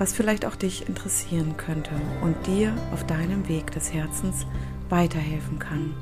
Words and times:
was 0.00 0.14
vielleicht 0.14 0.46
auch 0.46 0.56
dich 0.56 0.88
interessieren 0.88 1.58
könnte 1.58 1.90
und 2.22 2.46
dir 2.46 2.74
auf 2.90 3.04
deinem 3.04 3.46
Weg 3.48 3.70
des 3.72 3.92
Herzens 3.92 4.46
weiterhelfen 4.88 5.58
kann. 5.58 5.94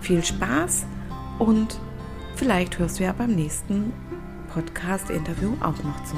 Viel 0.00 0.24
Spaß 0.24 0.86
und 1.38 1.78
vielleicht 2.36 2.78
hörst 2.78 2.98
du 2.98 3.04
ja 3.04 3.12
beim 3.12 3.34
nächsten 3.34 3.92
Podcast-Interview 4.54 5.52
auch 5.60 5.76
noch 5.82 6.04
zu. 6.04 6.16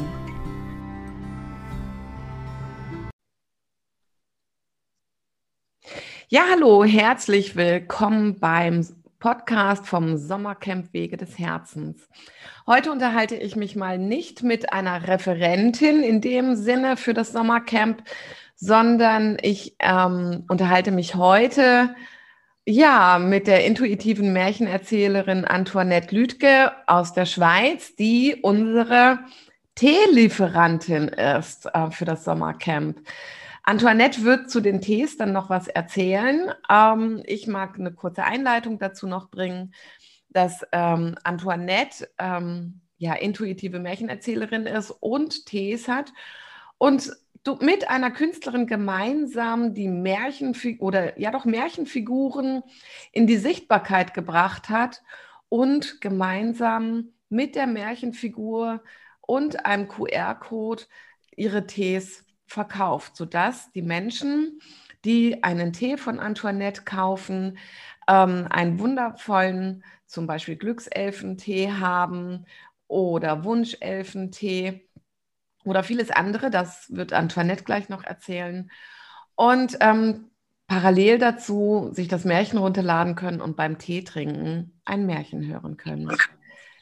Ja, 6.28 6.42
hallo, 6.52 6.84
herzlich 6.84 7.56
willkommen 7.56 8.38
beim 8.38 8.86
Podcast 9.20 9.86
vom 9.86 10.16
Sommercamp 10.16 10.94
Wege 10.94 11.18
des 11.18 11.38
Herzens. 11.38 12.08
Heute 12.66 12.90
unterhalte 12.90 13.36
ich 13.36 13.54
mich 13.54 13.76
mal 13.76 13.98
nicht 13.98 14.42
mit 14.42 14.72
einer 14.72 15.06
Referentin 15.06 16.02
in 16.02 16.22
dem 16.22 16.56
Sinne 16.56 16.96
für 16.96 17.12
das 17.12 17.30
Sommercamp, 17.30 18.02
sondern 18.56 19.36
ich 19.42 19.76
ähm, 19.78 20.44
unterhalte 20.48 20.90
mich 20.90 21.16
heute 21.16 21.94
ja 22.64 23.18
mit 23.18 23.46
der 23.46 23.66
intuitiven 23.66 24.32
Märchenerzählerin 24.32 25.44
Antoinette 25.44 26.14
Lüdke 26.14 26.72
aus 26.86 27.12
der 27.12 27.26
Schweiz, 27.26 27.94
die 27.96 28.38
unsere 28.40 29.18
Teelieferantin 29.74 31.08
ist 31.08 31.66
äh, 31.66 31.90
für 31.90 32.06
das 32.06 32.24
Sommercamp. 32.24 33.00
Antoinette 33.62 34.24
wird 34.24 34.50
zu 34.50 34.60
den 34.60 34.80
Tees 34.80 35.16
dann 35.16 35.32
noch 35.32 35.50
was 35.50 35.68
erzählen. 35.68 36.52
Ähm, 36.68 37.22
ich 37.26 37.46
mag 37.46 37.78
eine 37.78 37.92
kurze 37.92 38.24
Einleitung 38.24 38.78
dazu 38.78 39.06
noch 39.06 39.30
bringen, 39.30 39.74
dass 40.28 40.66
ähm, 40.72 41.16
Antoinette 41.24 42.08
ähm, 42.18 42.80
ja 42.98 43.14
intuitive 43.14 43.78
Märchenerzählerin 43.78 44.66
ist 44.66 44.90
und 44.90 45.46
Tees 45.46 45.88
hat 45.88 46.12
und 46.78 47.10
mit 47.60 47.88
einer 47.88 48.10
Künstlerin 48.10 48.66
gemeinsam 48.66 49.72
die 49.74 49.88
Märchenfiguren 49.88 50.86
oder 50.86 51.18
ja 51.18 51.30
doch 51.30 51.46
Märchenfiguren 51.46 52.62
in 53.12 53.26
die 53.26 53.38
Sichtbarkeit 53.38 54.12
gebracht 54.12 54.68
hat 54.68 55.02
und 55.48 56.00
gemeinsam 56.00 57.12
mit 57.30 57.54
der 57.54 57.66
Märchenfigur 57.66 58.82
und 59.22 59.64
einem 59.64 59.88
QR-Code 59.88 60.84
ihre 61.34 61.66
Tees 61.66 62.24
verkauft, 62.50 63.16
sodass 63.16 63.70
die 63.72 63.82
Menschen, 63.82 64.60
die 65.04 65.44
einen 65.44 65.72
Tee 65.72 65.96
von 65.96 66.18
Antoinette 66.18 66.82
kaufen, 66.82 67.58
ähm, 68.08 68.46
einen 68.50 68.80
wundervollen, 68.80 69.84
zum 70.06 70.26
Beispiel 70.26 70.56
Glückselfentee 70.56 71.70
haben 71.70 72.44
oder 72.88 73.44
Wunschelfentee 73.44 74.88
oder 75.64 75.84
vieles 75.84 76.10
andere. 76.10 76.50
Das 76.50 76.86
wird 76.94 77.12
Antoinette 77.12 77.62
gleich 77.62 77.88
noch 77.88 78.02
erzählen. 78.02 78.70
Und 79.36 79.78
ähm, 79.80 80.30
parallel 80.66 81.18
dazu 81.18 81.90
sich 81.92 82.08
das 82.08 82.24
Märchen 82.24 82.58
runterladen 82.58 83.14
können 83.14 83.40
und 83.40 83.56
beim 83.56 83.78
Tee 83.78 84.02
trinken 84.02 84.80
ein 84.84 85.06
Märchen 85.06 85.46
hören 85.46 85.76
können. 85.76 86.10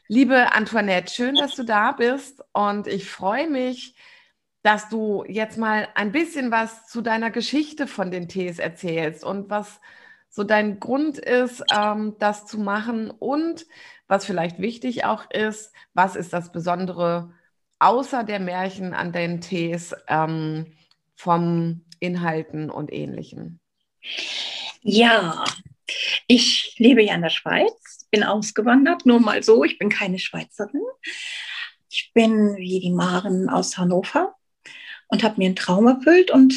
Liebe 0.07 0.51
Antoinette, 0.53 1.13
schön, 1.13 1.35
dass 1.35 1.53
du 1.53 1.63
da 1.63 1.91
bist 1.91 2.41
und 2.53 2.87
ich 2.87 3.07
freue 3.07 3.47
mich, 3.47 3.95
dass 4.61 4.89
du 4.89 5.23
jetzt 5.27 5.57
mal 5.57 5.87
ein 5.95 6.11
bisschen 6.11 6.51
was 6.51 6.87
zu 6.87 7.01
deiner 7.01 7.31
Geschichte 7.31 7.87
von 7.87 8.11
den 8.11 8.27
Tees 8.27 8.59
erzählst 8.59 9.23
und 9.23 9.49
was 9.49 9.79
so 10.29 10.43
dein 10.43 10.79
Grund 10.79 11.17
ist, 11.17 11.63
ähm, 11.75 12.15
das 12.19 12.45
zu 12.45 12.59
machen 12.59 13.09
und 13.09 13.65
was 14.07 14.25
vielleicht 14.25 14.59
wichtig 14.59 15.05
auch 15.05 15.29
ist, 15.31 15.71
was 15.93 16.15
ist 16.15 16.33
das 16.33 16.51
Besondere 16.51 17.33
außer 17.79 18.23
der 18.23 18.39
Märchen 18.39 18.93
an 18.93 19.11
den 19.11 19.41
Tees 19.41 19.95
ähm, 20.07 20.73
vom 21.15 21.85
Inhalten 21.99 22.69
und 22.69 22.91
Ähnlichem? 22.91 23.59
Ja, 24.81 25.43
ich 26.27 26.75
lebe 26.77 27.03
ja 27.03 27.15
in 27.15 27.21
der 27.21 27.29
Schweiz, 27.29 28.07
bin 28.11 28.23
ausgewandert, 28.23 29.05
nur 29.05 29.19
mal 29.19 29.41
so, 29.41 29.63
ich 29.63 29.77
bin 29.77 29.89
keine 29.89 30.19
Schweizerin. 30.19 30.81
Ich 31.89 32.11
bin 32.13 32.55
wie 32.57 32.79
die 32.79 32.91
Maren 32.91 33.49
aus 33.49 33.77
Hannover 33.77 34.35
und 35.09 35.23
habe 35.23 35.35
mir 35.37 35.47
einen 35.47 35.55
Traum 35.55 35.87
erfüllt 35.87 36.31
und 36.31 36.55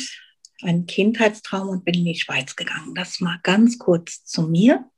einen 0.63 0.87
Kindheitstraum 0.87 1.69
und 1.69 1.85
bin 1.85 1.95
in 1.95 2.05
die 2.05 2.15
Schweiz 2.15 2.55
gegangen. 2.55 2.95
Das 2.95 3.21
mal 3.21 3.41
ganz 3.43 3.79
kurz 3.79 4.25
zu 4.25 4.43
mir. 4.43 4.89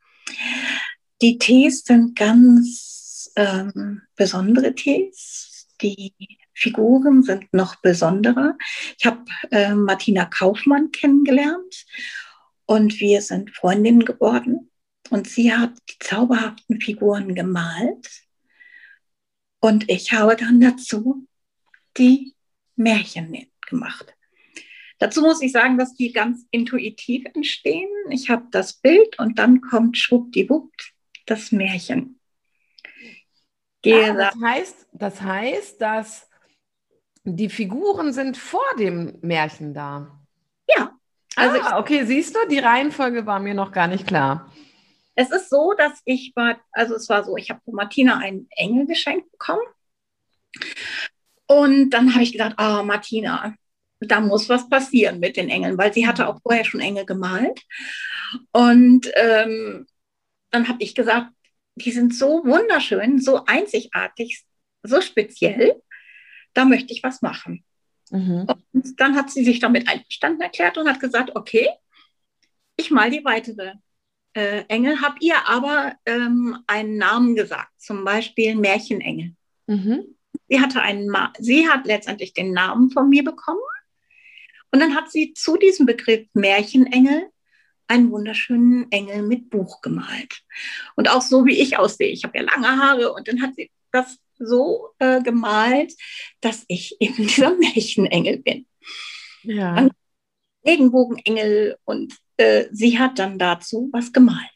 Die 1.23 1.39
Tees 1.39 1.85
sind 1.85 2.17
ganz 2.17 3.31
ähm, 3.37 4.03
besondere 4.17 4.75
Tees. 4.75 5.69
Die 5.81 6.15
Figuren 6.53 7.23
sind 7.23 7.53
noch 7.53 7.77
besonderer. 7.77 8.57
Ich 8.99 9.07
habe 9.07 9.25
äh, 9.51 9.75
Martina 9.75 10.25
Kaufmann 10.25 10.91
kennengelernt 10.93 11.87
und 12.67 13.01
wir 13.01 13.23
sind 13.23 13.51
Freundinnen 13.51 14.05
geworden. 14.05 14.71
Und 15.11 15.29
sie 15.29 15.53
hat 15.53 15.73
die 15.91 15.99
zauberhaften 15.99 16.81
Figuren 16.81 17.35
gemalt. 17.35 18.09
Und 19.61 19.89
ich 19.89 20.13
habe 20.13 20.37
dann 20.37 20.61
dazu 20.61 21.27
die 21.97 22.34
Märchen 22.77 23.47
gemacht. 23.67 24.15
Dazu 24.99 25.23
muss 25.23 25.43
ich 25.43 25.53
sagen, 25.53 25.77
dass 25.77 25.95
die 25.95 26.13
ganz 26.13 26.47
intuitiv 26.51 27.25
entstehen. 27.35 27.91
Ich 28.11 28.31
habe 28.31 28.47
das 28.51 28.75
Bild 28.75 29.19
und 29.19 29.39
dann 29.39 29.61
kommt 29.61 29.99
schwuppdiwupp 29.99 30.71
das 31.27 31.53
Märchen. 31.53 32.21
Ah, 33.87 34.13
das, 34.15 34.35
heißt, 34.43 34.89
das 34.93 35.21
heißt, 35.21 35.81
dass 35.81 36.29
die 37.25 37.49
Figuren 37.49 38.13
sind 38.13 38.37
vor 38.37 38.65
dem 38.79 39.19
Märchen 39.21 39.75
da. 39.75 40.21
Ja. 40.69 40.99
Also 41.37 41.61
ah, 41.61 41.79
okay, 41.79 42.05
siehst 42.05 42.35
du, 42.35 42.39
die 42.49 42.61
Reihenfolge 42.61 43.27
war 43.27 43.41
mir 43.41 43.55
noch 43.55 43.73
gar 43.73 43.89
nicht 43.89 44.07
klar. 44.07 44.53
Es 45.17 45.31
ist 45.31 45.51
so, 45.51 45.75
dass 45.77 46.01
ich 46.05 46.33
war, 46.35 46.59
also 46.73 46.95
es 46.95 47.09
war 47.09 47.25
so, 47.25 47.37
ich 47.37 47.51
habe 47.51 47.61
von 47.65 47.75
Martina 47.75 48.19
einen 48.19 48.47
Engel 48.51 48.87
geschenkt 48.87 49.31
bekommen. 49.33 49.63
Und 51.47 51.91
dann 51.91 52.15
habe 52.15 52.25
ich 52.25 52.33
gedacht, 52.33 52.55
ah, 52.57 52.81
oh, 52.81 52.85
Martina, 52.85 53.55
da 54.01 54.21
muss 54.21 54.49
was 54.49 54.69
passieren 54.69 55.21
mit 55.21 55.37
den 55.37 55.49
Engeln, 55.49 55.79
weil 55.79 55.93
sie 55.93 56.07
hatte 56.07 56.29
auch 56.29 56.41
vorher 56.43 56.65
schon 56.65 56.81
Engel 56.81 57.05
gemalt. 57.05 57.61
Und 58.53 59.11
ähm, 59.15 59.87
dann 60.51 60.69
habe 60.69 60.83
ich 60.83 60.95
gesagt, 60.95 61.31
die 61.77 61.91
sind 61.91 62.15
so 62.15 62.45
wunderschön, 62.45 63.21
so 63.21 63.45
einzigartig, 63.45 64.45
so 64.83 65.01
speziell, 65.01 65.83
da 66.53 66.65
möchte 66.65 66.93
ich 66.93 67.03
was 67.03 67.23
machen. 67.23 67.65
Mhm. 68.11 68.47
Und 68.73 69.01
dann 69.01 69.17
hat 69.17 69.31
sie 69.31 69.45
sich 69.45 69.59
damit 69.59 69.89
einverstanden 69.89 70.41
erklärt 70.41 70.79
und 70.79 70.89
hat 70.89 71.01
gesagt, 71.01 71.35
okay, 71.35 71.69
ich 72.77 72.91
mal 72.91 73.11
die 73.11 73.25
weitere 73.25 73.73
äh, 74.35 74.65
Engel, 74.69 75.01
habt 75.01 75.23
ihr 75.23 75.49
aber 75.49 75.95
ähm, 76.07 76.59
einen 76.67 76.97
Namen 76.97 77.35
gesagt, 77.35 77.71
zum 77.79 78.05
Beispiel 78.05 78.55
Märchenengel. 78.57 79.35
Mhm. 79.67 80.14
Sie 80.49 80.61
hatte 80.61 80.83
einen, 80.83 81.09
Ma 81.09 81.33
sie 81.39 81.69
hat 81.69 81.87
letztendlich 81.87 82.35
den 82.35 82.53
Namen 82.53 82.91
von 82.91 83.09
mir 83.09 83.25
bekommen. 83.25 83.61
Und 84.71 84.81
dann 84.81 84.95
hat 84.95 85.11
sie 85.11 85.35
zu 85.35 85.57
diesem 85.57 85.87
Begriff 85.87 86.27
Märchenengel 86.35 87.31
einen 87.87 88.11
wunderschönen 88.11 88.91
Engel 88.91 89.23
mit 89.23 89.51
Buch 89.51 89.81
gemalt. 89.83 90.43
Und 90.97 91.09
auch 91.11 91.23
so, 91.23 91.45
wie 91.45 91.61
ich 91.61 91.79
aussehe. 91.79 92.09
Ich 92.09 92.25
habe 92.25 92.39
ja 92.39 92.45
lange 92.45 92.69
Haare 92.69 93.13
und 93.13 93.29
dann 93.29 93.43
hat 93.43 93.55
sie 93.57 93.71
das 93.93 94.19
so 94.39 94.89
äh, 94.99 95.23
gemalt, 95.23 95.95
dass 96.41 96.65
ich 96.69 96.97
eben 97.01 97.17
dieser 97.17 97.55
Märchenengel 97.55 98.39
bin. 98.39 98.67
Ja. 99.43 99.75
Dann 99.75 99.91
Regenbogenengel 100.67 101.77
und 101.85 102.15
äh, 102.39 102.67
sie 102.73 102.99
hat 102.99 103.19
dann 103.19 103.39
dazu 103.39 103.91
was 103.93 104.13
gemalt. 104.13 104.49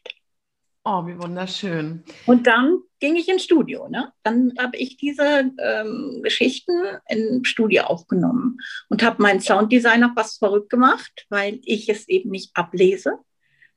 Oh, 0.83 1.05
wie 1.05 1.17
wunderschön. 1.19 2.03
Und 2.25 2.47
dann 2.47 2.79
ging 2.99 3.15
ich 3.15 3.27
ins 3.29 3.43
Studio. 3.43 3.87
Ne? 3.87 4.11
Dann 4.23 4.53
habe 4.57 4.77
ich 4.77 4.97
diese 4.97 5.51
ähm, 5.57 6.21
Geschichten 6.23 6.71
im 7.07 7.43
Studio 7.45 7.83
aufgenommen 7.83 8.57
und 8.89 9.03
habe 9.03 9.21
meinen 9.21 9.39
Sounddesigner 9.39 10.13
fast 10.15 10.39
verrückt 10.39 10.69
gemacht, 10.69 11.25
weil 11.29 11.59
ich 11.63 11.89
es 11.89 12.07
eben 12.07 12.29
nicht 12.29 12.51
ablese, 12.55 13.19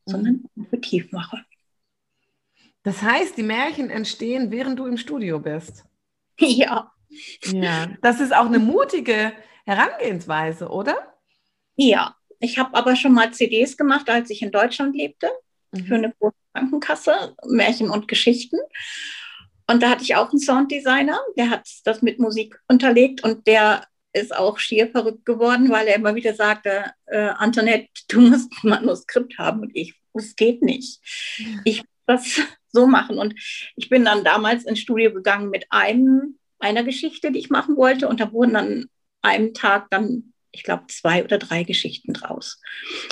sondern 0.07 0.45
mhm. 0.55 0.65
intuitiv 0.65 1.13
mache. 1.13 1.45
Das 2.83 3.03
heißt, 3.03 3.37
die 3.37 3.45
Märchen 3.45 3.91
entstehen, 3.91 4.51
während 4.51 4.79
du 4.79 4.87
im 4.87 4.97
Studio 4.97 5.39
bist. 5.39 5.85
Ja. 6.41 6.93
Ja, 7.45 7.89
das 8.01 8.21
ist 8.21 8.35
auch 8.35 8.47
eine 8.47 8.59
mutige 8.59 9.35
Herangehensweise, 9.67 10.69
oder? 10.71 11.15
Ja, 11.77 12.17
ich 12.41 12.59
habe 12.59 12.75
aber 12.75 12.97
schon 12.97 13.13
mal 13.13 13.33
CDs 13.33 13.77
gemacht, 13.77 14.09
als 14.09 14.31
ich 14.31 14.41
in 14.43 14.51
Deutschland 14.51 14.97
lebte, 14.97 15.31
mhm. 15.73 15.85
für 15.87 15.95
eine 15.95 16.13
große 16.19 16.37
Krankenkasse, 16.55 17.35
Märchen 17.47 17.91
und 17.91 18.09
Geschichten. 18.09 18.59
Und 19.67 19.83
da 19.83 19.91
hatte 19.91 20.03
ich 20.03 20.17
auch 20.17 20.31
einen 20.31 20.41
Sounddesigner, 20.41 21.19
der 21.37 21.51
hat 21.51 21.69
das 21.85 22.03
mit 22.03 22.19
Musik 22.19 22.59
unterlegt 22.69 23.25
und 23.25 23.47
der 23.47 23.87
ist 24.13 24.35
auch 24.35 24.59
schier 24.59 24.89
verrückt 24.91 25.25
geworden, 25.25 25.71
weil 25.71 25.87
er 25.87 25.97
immer 25.97 26.15
wieder 26.15 26.35
sagte, 26.35 26.93
äh, 27.07 27.31
Antoinette, 27.37 27.89
du 28.09 28.21
musst 28.21 28.53
ein 28.63 28.69
Manuskript 28.69 29.39
haben. 29.39 29.61
Und 29.61 29.71
ich, 29.75 29.95
es 30.15 30.37
geht 30.37 30.63
nicht. 30.63 31.01
Ich 31.65 31.79
muss 31.79 31.87
das 32.07 32.41
so 32.69 32.87
machen. 32.87 33.19
Und 33.19 33.35
ich 33.77 33.89
bin 33.89 34.05
dann 34.05 34.25
damals 34.25 34.65
ins 34.65 34.81
Studio 34.81 35.13
gegangen 35.13 35.51
mit 35.51 35.67
einem, 35.71 36.39
einer 36.59 36.85
Geschichte, 36.85 37.33
die 37.33 37.39
ich 37.39 37.51
machen 37.51 37.77
wollte. 37.77 38.09
Und 38.09 38.21
da 38.21 38.33
wurden 38.33 38.55
dann 38.55 38.87
einem 39.23 39.55
Tag 39.55 39.89
dann, 39.91 40.31
ich 40.53 40.63
glaube, 40.63 40.87
zwei 40.89 41.25
oder 41.25 41.39
drei 41.39 41.65
Geschichten 41.65 42.13
draus. 42.13 42.61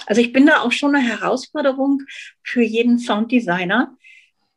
Also 0.06 0.20
ich 0.20 0.32
bin 0.32 0.46
da 0.46 0.60
auch 0.60 0.72
schon 0.72 0.94
eine 0.94 1.06
Herausforderung 1.06 2.02
für 2.42 2.62
jeden 2.62 2.98
Sounddesigner, 2.98 3.96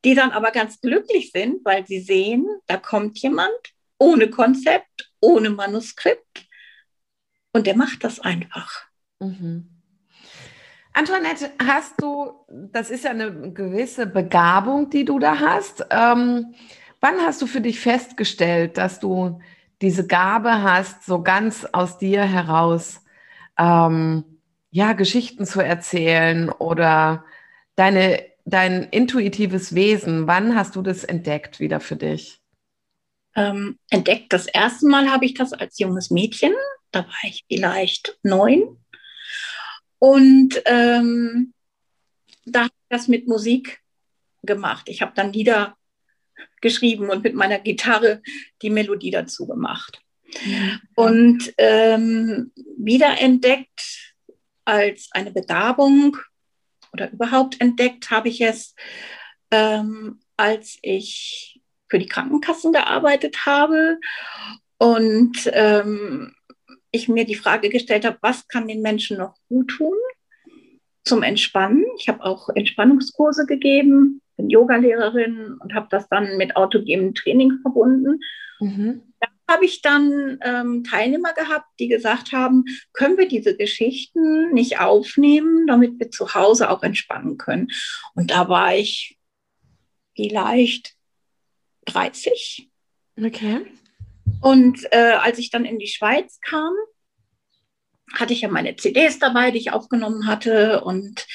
die 0.05 0.15
dann 0.15 0.31
aber 0.31 0.51
ganz 0.51 0.81
glücklich 0.81 1.31
sind, 1.31 1.63
weil 1.63 1.87
sie 1.87 2.01
sehen, 2.01 2.45
da 2.67 2.77
kommt 2.77 3.17
jemand 3.19 3.51
ohne 3.97 4.29
Konzept, 4.29 5.11
ohne 5.21 5.49
Manuskript 5.49 6.45
und 7.53 7.67
der 7.67 7.77
macht 7.77 8.03
das 8.03 8.19
einfach. 8.19 8.85
Mhm. 9.19 9.69
Antoinette, 10.91 11.51
hast 11.65 11.99
du, 12.01 12.45
das 12.49 12.91
ist 12.91 13.05
ja 13.05 13.11
eine 13.11 13.51
gewisse 13.51 14.05
Begabung, 14.05 14.89
die 14.89 15.05
du 15.05 15.17
da 15.17 15.39
hast. 15.39 15.85
Ähm, 15.89 16.53
wann 16.99 17.19
hast 17.21 17.41
du 17.41 17.47
für 17.47 17.61
dich 17.61 17.79
festgestellt, 17.79 18.77
dass 18.77 18.99
du 18.99 19.39
diese 19.83 20.07
Gabe 20.07 20.63
hast, 20.63 21.05
so 21.05 21.21
ganz 21.21 21.65
aus 21.65 21.97
dir 21.97 22.23
heraus 22.23 23.01
ähm, 23.59 24.23
ja, 24.71 24.93
Geschichten 24.93 25.45
zu 25.45 25.59
erzählen 25.59 26.49
oder 26.49 27.25
deine, 27.75 28.25
dein 28.45 28.83
intuitives 28.83 29.75
Wesen, 29.75 30.25
wann 30.25 30.55
hast 30.55 30.75
du 30.75 30.81
das 30.81 31.03
entdeckt 31.03 31.59
wieder 31.59 31.79
für 31.79 31.97
dich? 31.97 32.39
Ähm, 33.35 33.77
entdeckt 33.89 34.31
das 34.31 34.47
erste 34.47 34.87
Mal 34.87 35.11
habe 35.11 35.25
ich 35.25 35.33
das 35.33 35.53
als 35.53 35.77
junges 35.79 36.09
Mädchen, 36.09 36.53
da 36.91 36.99
war 36.99 37.23
ich 37.23 37.43
vielleicht 37.47 38.17
neun 38.23 38.77
und 39.99 40.61
ähm, 40.65 41.53
da 42.45 42.61
habe 42.61 42.69
ich 42.69 42.89
das 42.89 43.07
mit 43.07 43.27
Musik 43.27 43.81
gemacht. 44.43 44.87
Ich 44.87 45.01
habe 45.01 45.13
dann 45.15 45.33
Lieder 45.33 45.75
geschrieben 46.61 47.09
und 47.09 47.23
mit 47.23 47.35
meiner 47.35 47.59
Gitarre 47.59 48.21
die 48.61 48.69
Melodie 48.69 49.11
dazu 49.11 49.47
gemacht. 49.47 50.01
Und 50.95 51.53
ähm, 51.57 52.51
wiederentdeckt 52.77 54.15
als 54.65 55.09
eine 55.11 55.31
Begabung 55.31 56.17
oder 56.91 57.11
überhaupt 57.11 57.59
entdeckt 57.59 58.09
habe 58.09 58.29
ich 58.29 58.41
es, 58.41 58.75
ähm, 59.51 60.19
als 60.37 60.77
ich 60.81 61.61
für 61.89 61.99
die 61.99 62.07
Krankenkassen 62.07 62.73
gearbeitet 62.73 63.45
habe 63.45 63.99
und 64.77 65.49
ähm, 65.53 66.33
ich 66.91 67.07
mir 67.07 67.25
die 67.25 67.35
Frage 67.35 67.69
gestellt 67.69 68.05
habe, 68.05 68.17
was 68.21 68.47
kann 68.47 68.67
den 68.67 68.81
Menschen 68.81 69.17
noch 69.17 69.35
gut 69.49 69.69
tun 69.69 69.97
zum 71.03 71.23
Entspannen. 71.23 71.85
Ich 71.99 72.07
habe 72.07 72.23
auch 72.23 72.49
Entspannungskurse 72.49 73.45
gegeben, 73.45 74.21
bin 74.35 74.49
Yogalehrerin 74.49 75.57
und 75.59 75.73
habe 75.73 75.87
das 75.89 76.07
dann 76.09 76.37
mit 76.37 76.55
autogenem 76.55 77.13
Training 77.13 77.59
verbunden. 77.61 78.19
Mhm. 78.59 79.01
Da 79.19 79.27
habe 79.49 79.65
ich 79.65 79.81
dann 79.81 80.39
ähm, 80.41 80.83
Teilnehmer 80.83 81.33
gehabt, 81.33 81.67
die 81.79 81.87
gesagt 81.87 82.31
haben, 82.31 82.65
können 82.93 83.17
wir 83.17 83.27
diese 83.27 83.55
Geschichten 83.55 84.53
nicht 84.53 84.79
aufnehmen, 84.79 85.67
damit 85.67 85.99
wir 85.99 86.11
zu 86.11 86.33
Hause 86.33 86.69
auch 86.69 86.83
entspannen 86.83 87.37
können. 87.37 87.69
Und 88.15 88.31
da 88.31 88.47
war 88.49 88.75
ich 88.75 89.19
vielleicht 90.15 90.95
30. 91.85 92.69
Okay. 93.21 93.65
Und 94.41 94.79
äh, 94.91 95.13
als 95.19 95.37
ich 95.37 95.49
dann 95.49 95.65
in 95.65 95.79
die 95.79 95.87
Schweiz 95.87 96.39
kam, 96.41 96.73
hatte 98.13 98.33
ich 98.33 98.41
ja 98.41 98.49
meine 98.49 98.75
CDs 98.75 99.19
dabei, 99.19 99.51
die 99.51 99.57
ich 99.57 99.71
aufgenommen 99.71 100.27
hatte 100.27 100.83
und 100.83 101.25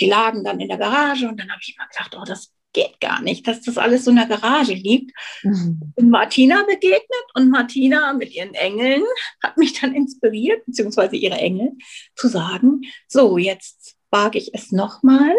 die 0.00 0.06
lagen 0.06 0.44
dann 0.44 0.60
in 0.60 0.68
der 0.68 0.78
Garage 0.78 1.28
und 1.28 1.38
dann 1.38 1.50
habe 1.50 1.60
ich 1.62 1.76
mal 1.78 1.86
gedacht, 1.86 2.16
oh, 2.18 2.24
das 2.24 2.52
geht 2.72 3.00
gar 3.00 3.20
nicht, 3.20 3.46
dass 3.48 3.62
das 3.62 3.78
alles 3.78 4.04
so 4.04 4.10
in 4.10 4.16
der 4.16 4.26
Garage 4.26 4.74
liegt. 4.74 5.12
Mhm. 5.42 5.92
Bin 5.96 6.10
Martina 6.10 6.62
begegnet 6.64 7.24
und 7.34 7.50
Martina 7.50 8.12
mit 8.12 8.32
ihren 8.32 8.54
Engeln 8.54 9.02
hat 9.42 9.56
mich 9.56 9.80
dann 9.80 9.94
inspiriert, 9.94 10.64
beziehungsweise 10.66 11.16
ihre 11.16 11.36
Engel, 11.36 11.72
zu 12.14 12.28
sagen, 12.28 12.82
so, 13.08 13.38
jetzt 13.38 13.96
wage 14.10 14.38
ich 14.38 14.54
es 14.54 14.70
nochmal 14.70 15.34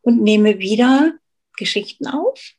und 0.00 0.22
nehme 0.22 0.58
wieder 0.58 1.12
Geschichten 1.58 2.06
auf. 2.06 2.52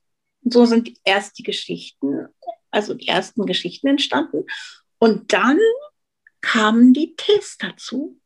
Und 0.43 0.53
so 0.53 0.65
sind 0.65 0.91
erst 1.03 1.39
die 1.39 1.43
Geschichten 1.43 2.27
also 2.71 2.93
die 2.93 3.07
ersten 3.07 3.45
Geschichten 3.45 3.87
entstanden. 3.87 4.45
Und 4.99 5.33
dann 5.33 5.59
kamen 6.41 6.93
die 6.93 7.15
Tees 7.15 7.57
dazu. 7.59 8.19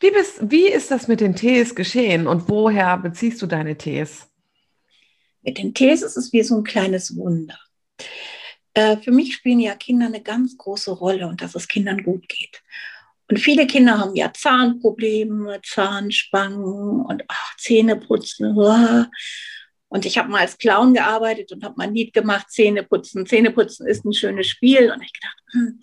Wie, 0.00 0.10
bist, 0.10 0.50
wie 0.50 0.68
ist 0.68 0.90
das 0.90 1.08
mit 1.08 1.20
den 1.20 1.34
Tees 1.34 1.74
geschehen 1.74 2.26
und 2.26 2.48
woher 2.48 2.96
beziehst 2.98 3.40
du 3.42 3.46
deine 3.46 3.76
Tees? 3.76 4.28
Mit 5.42 5.58
den 5.58 5.74
Tees 5.74 6.02
ist 6.02 6.16
es 6.16 6.32
wie 6.32 6.42
so 6.42 6.56
ein 6.56 6.64
kleines 6.64 7.16
Wunder. 7.16 7.58
Äh, 8.74 8.98
für 8.98 9.12
mich 9.12 9.34
spielen 9.34 9.60
ja 9.60 9.74
Kinder 9.74 10.06
eine 10.06 10.22
ganz 10.22 10.56
große 10.58 10.90
Rolle 10.90 11.26
und 11.28 11.40
dass 11.40 11.54
es 11.54 11.68
Kindern 11.68 12.02
gut 12.02 12.28
geht. 12.28 12.62
Und 13.28 13.38
viele 13.38 13.66
Kinder 13.66 13.98
haben 13.98 14.14
ja 14.14 14.32
Zahnprobleme, 14.32 15.60
Zahnspangen 15.64 17.04
und 17.04 17.24
ach, 17.28 17.56
Zähneputzen. 17.56 18.56
Und 19.88 20.04
ich 20.04 20.18
habe 20.18 20.28
mal 20.28 20.42
als 20.42 20.58
Clown 20.58 20.94
gearbeitet 20.94 21.50
und 21.52 21.64
habe 21.64 21.74
mal 21.76 21.84
ein 21.84 21.94
Lied 21.94 22.12
gemacht, 22.12 22.50
Zähneputzen. 22.50 23.26
Zähneputzen 23.26 23.86
ist 23.86 24.04
ein 24.04 24.12
schönes 24.12 24.46
Spiel. 24.46 24.92
Und 24.92 25.02
ich 25.02 25.12
gedacht, 25.12 25.42
hm, 25.52 25.80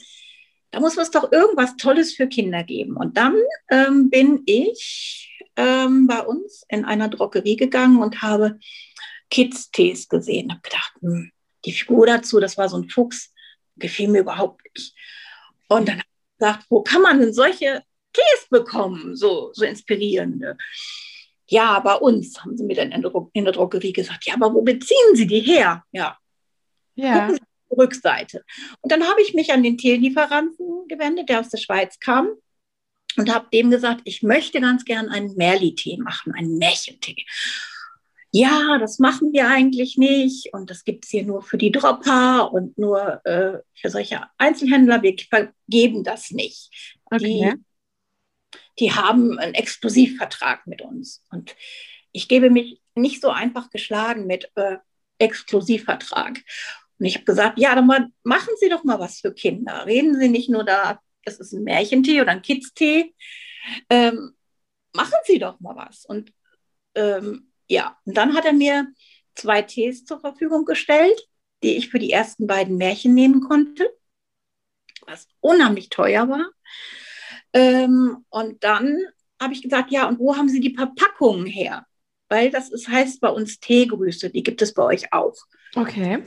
da 0.74 0.80
muss 0.80 0.98
es 0.98 1.12
doch 1.12 1.32
irgendwas 1.32 1.76
Tolles 1.76 2.16
für 2.16 2.28
Kinder 2.28 2.64
geben. 2.64 2.98
Und 2.98 3.16
dann 3.16 3.36
ähm, 3.70 4.10
bin 4.10 4.42
ich 4.48 5.32
ähm, 5.56 6.08
bei 6.08 6.20
uns 6.20 6.64
in 6.68 6.84
einer 6.84 7.10
Drogerie 7.10 7.56
gegangen 7.56 8.02
und 8.02 8.24
habe 8.24 8.58
Kids-Tees 9.30 10.10
gesehen. 10.10 10.50
Habe 10.50 10.62
gedacht, 10.64 10.94
hm, 11.00 11.32
die 11.66 11.74
Figur 11.74 12.08
dazu, 12.08 12.40
das 12.40 12.58
war 12.58 12.70
so 12.70 12.78
ein 12.78 12.90
Fuchs, 12.90 13.32
gefiel 13.76 14.08
mir 14.08 14.22
überhaupt 14.22 14.64
nicht. 14.74 14.96
Und 15.68 15.88
dann 15.88 15.98
habe 15.98 16.08
ich 16.10 16.40
gesagt, 16.40 16.66
wo 16.70 16.82
kann 16.82 17.04
man 17.04 17.20
denn 17.20 17.34
solche 17.34 17.84
Tees 18.12 18.48
bekommen, 18.50 19.16
so, 19.16 19.52
so 19.54 19.66
inspirierende? 19.66 20.58
Ja, 21.46 21.82
bei 21.82 21.94
uns, 21.94 22.42
haben 22.42 22.58
sie 22.58 22.64
mir 22.64 22.76
dann 22.76 22.92
in 22.92 23.04
der, 23.46 23.54
Drogerie 23.54 23.94
gesagt. 23.94 24.26
Ja, 24.26 24.34
aber 24.34 24.52
wo 24.52 24.64
beziehen 24.64 25.14
Sie 25.14 25.28
die 25.28 25.42
her? 25.42 25.84
Ja. 25.92 26.18
Ja. 26.96 27.28
Gucken 27.28 27.36
Sie 27.36 27.53
Rückseite. 27.78 28.44
Und 28.82 28.92
dann 28.92 29.08
habe 29.08 29.22
ich 29.22 29.34
mich 29.34 29.52
an 29.52 29.64
den 29.64 29.78
Teelieferanten 29.78 30.88
gewendet, 30.88 31.30
der 31.30 31.40
aus 31.40 31.50
der 31.50 31.58
Schweiz 31.58 32.00
kam 32.00 32.30
und 33.18 33.34
habe 33.34 33.48
dem 33.54 33.70
gesagt, 33.70 34.02
ich 34.06 34.24
möchte 34.24 34.62
ganz 34.62 34.86
gern 34.86 35.10
einen 35.10 35.36
Merli-Tee 35.36 35.98
machen, 35.98 36.34
einen 36.34 36.58
Märchentee. 36.58 37.26
Ja, 38.32 38.80
das 38.80 38.98
machen 38.98 39.32
wir 39.32 39.48
eigentlich 39.48 39.98
nicht 39.98 40.54
und 40.54 40.72
das 40.72 40.84
gibt 40.84 41.06
es 41.06 41.12
hier 41.12 41.24
nur 41.24 41.44
für 41.44 41.58
die 41.58 41.72
Dropper 41.72 42.52
und 42.52 42.78
nur 42.80 43.24
äh, 43.26 43.60
für 43.76 43.90
solche 43.92 44.22
Einzelhändler. 44.40 45.04
Wir 45.04 45.16
vergeben 45.30 46.04
das 46.04 46.32
nicht. 46.32 46.98
Okay. 47.12 47.20
Die 47.20 47.64
die 48.80 48.92
haben 48.92 49.38
einen 49.40 49.54
Exklusivvertrag 49.54 50.66
mit 50.68 50.82
uns. 50.82 51.24
Und 51.30 51.56
ich 52.12 52.28
gebe 52.28 52.50
mich 52.50 52.82
nicht 52.96 53.22
so 53.22 53.30
einfach 53.30 53.70
geschlagen 53.70 54.28
mit 54.28 54.52
äh, 54.56 54.78
Exklusivvertrag. 55.20 56.40
Und 57.00 57.06
ich 57.06 57.16
habe 57.16 57.26
gesagt, 57.26 57.60
ja, 57.60 57.76
dann 57.76 57.88
mal, 57.88 58.08
machen 58.24 58.54
Sie 58.60 58.70
doch 58.70 58.84
mal 58.84 59.00
was 59.00 59.20
für 59.20 59.34
Kinder. 59.34 59.86
Reden 59.86 60.20
Sie 60.20 60.30
nicht 60.30 60.50
nur 60.50 60.64
da, 60.64 61.00
das 61.24 61.40
ist 61.40 61.54
ein 61.54 61.64
Märchentee 61.64 62.22
oder 62.22 62.32
ein 62.32 62.42
Kids-Tee. 62.42 63.14
Ähm, 63.90 64.36
machen 64.94 65.18
Sie 65.26 65.40
doch 65.40 65.60
mal 65.60 65.76
was. 65.76 66.06
Und 66.06 66.32
ähm, 66.96 67.52
ja, 67.68 67.98
und 68.06 68.18
dann 68.18 68.36
hat 68.36 68.46
er 68.46 68.54
mir 68.54 68.88
zwei 69.36 69.62
Tees 69.62 70.06
zur 70.06 70.20
Verfügung 70.20 70.66
gestellt, 70.66 71.20
die 71.64 71.76
ich 71.76 71.90
für 71.90 72.00
die 72.00 72.12
ersten 72.12 72.46
beiden 72.46 72.78
Märchen 72.78 73.14
nehmen 73.14 73.42
konnte, 73.42 73.90
was 75.08 75.28
unheimlich 75.40 75.90
teuer 75.90 76.30
war. 76.30 76.52
Ähm, 77.54 78.26
und 78.30 78.64
dann 78.64 78.98
habe 79.42 79.54
ich 79.54 79.62
gesagt, 79.62 79.92
ja, 79.92 80.08
und 80.08 80.20
wo 80.20 80.38
haben 80.38 80.50
Sie 80.50 80.60
die 80.60 80.76
Verpackungen 80.76 81.46
her? 81.46 81.86
weil 82.34 82.50
das 82.50 82.70
ist, 82.70 82.88
heißt 82.88 83.22
bei 83.22 83.30
uns 83.30 83.60
Teegrüße. 83.60 84.32
Die 84.32 84.42
gibt 84.42 84.64
es 84.64 84.74
bei 84.74 84.82
euch 84.84 85.14
auch. 85.14 85.36
Okay. 85.76 86.24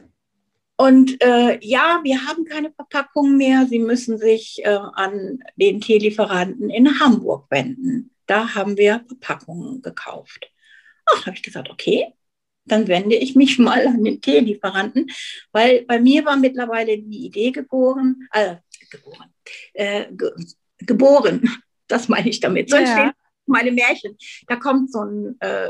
Und 0.76 1.22
äh, 1.22 1.58
ja, 1.62 2.00
wir 2.02 2.26
haben 2.26 2.44
keine 2.44 2.70
Verpackung 2.70 3.36
mehr. 3.36 3.66
Sie 3.66 3.78
müssen 3.78 4.18
sich 4.18 4.60
äh, 4.64 4.68
an 4.68 5.40
den 5.56 5.80
Teelieferanten 5.80 6.68
in 6.68 7.00
Hamburg 7.00 7.46
wenden. 7.50 8.10
Da 8.26 8.54
haben 8.54 8.76
wir 8.76 9.04
Verpackungen 9.06 9.80
gekauft. 9.80 10.50
Ach, 11.06 11.26
habe 11.26 11.36
ich 11.36 11.42
gesagt, 11.42 11.70
okay, 11.70 12.12
dann 12.66 12.88
wende 12.88 13.16
ich 13.16 13.36
mich 13.36 13.58
mal 13.60 13.86
an 13.86 14.04
den 14.04 14.20
Teelieferanten, 14.20 15.10
weil 15.52 15.84
bei 15.86 15.98
mir 16.00 16.24
war 16.24 16.36
mittlerweile 16.36 16.98
die 16.98 17.26
Idee 17.26 17.52
geboren, 17.52 18.28
äh, 18.32 18.56
geboren, 18.90 19.32
äh, 19.72 20.06
ge 20.12 20.30
geboren, 20.78 21.48
das 21.88 22.08
meine 22.08 22.28
ich 22.28 22.40
damit. 22.40 22.68
So 22.68 22.76
entstehen 22.76 23.12
meine 23.46 23.72
Märchen. 23.72 24.16
Da 24.46 24.56
kommt 24.56 24.92
so 24.92 25.02
ein 25.02 25.36
äh, 25.40 25.68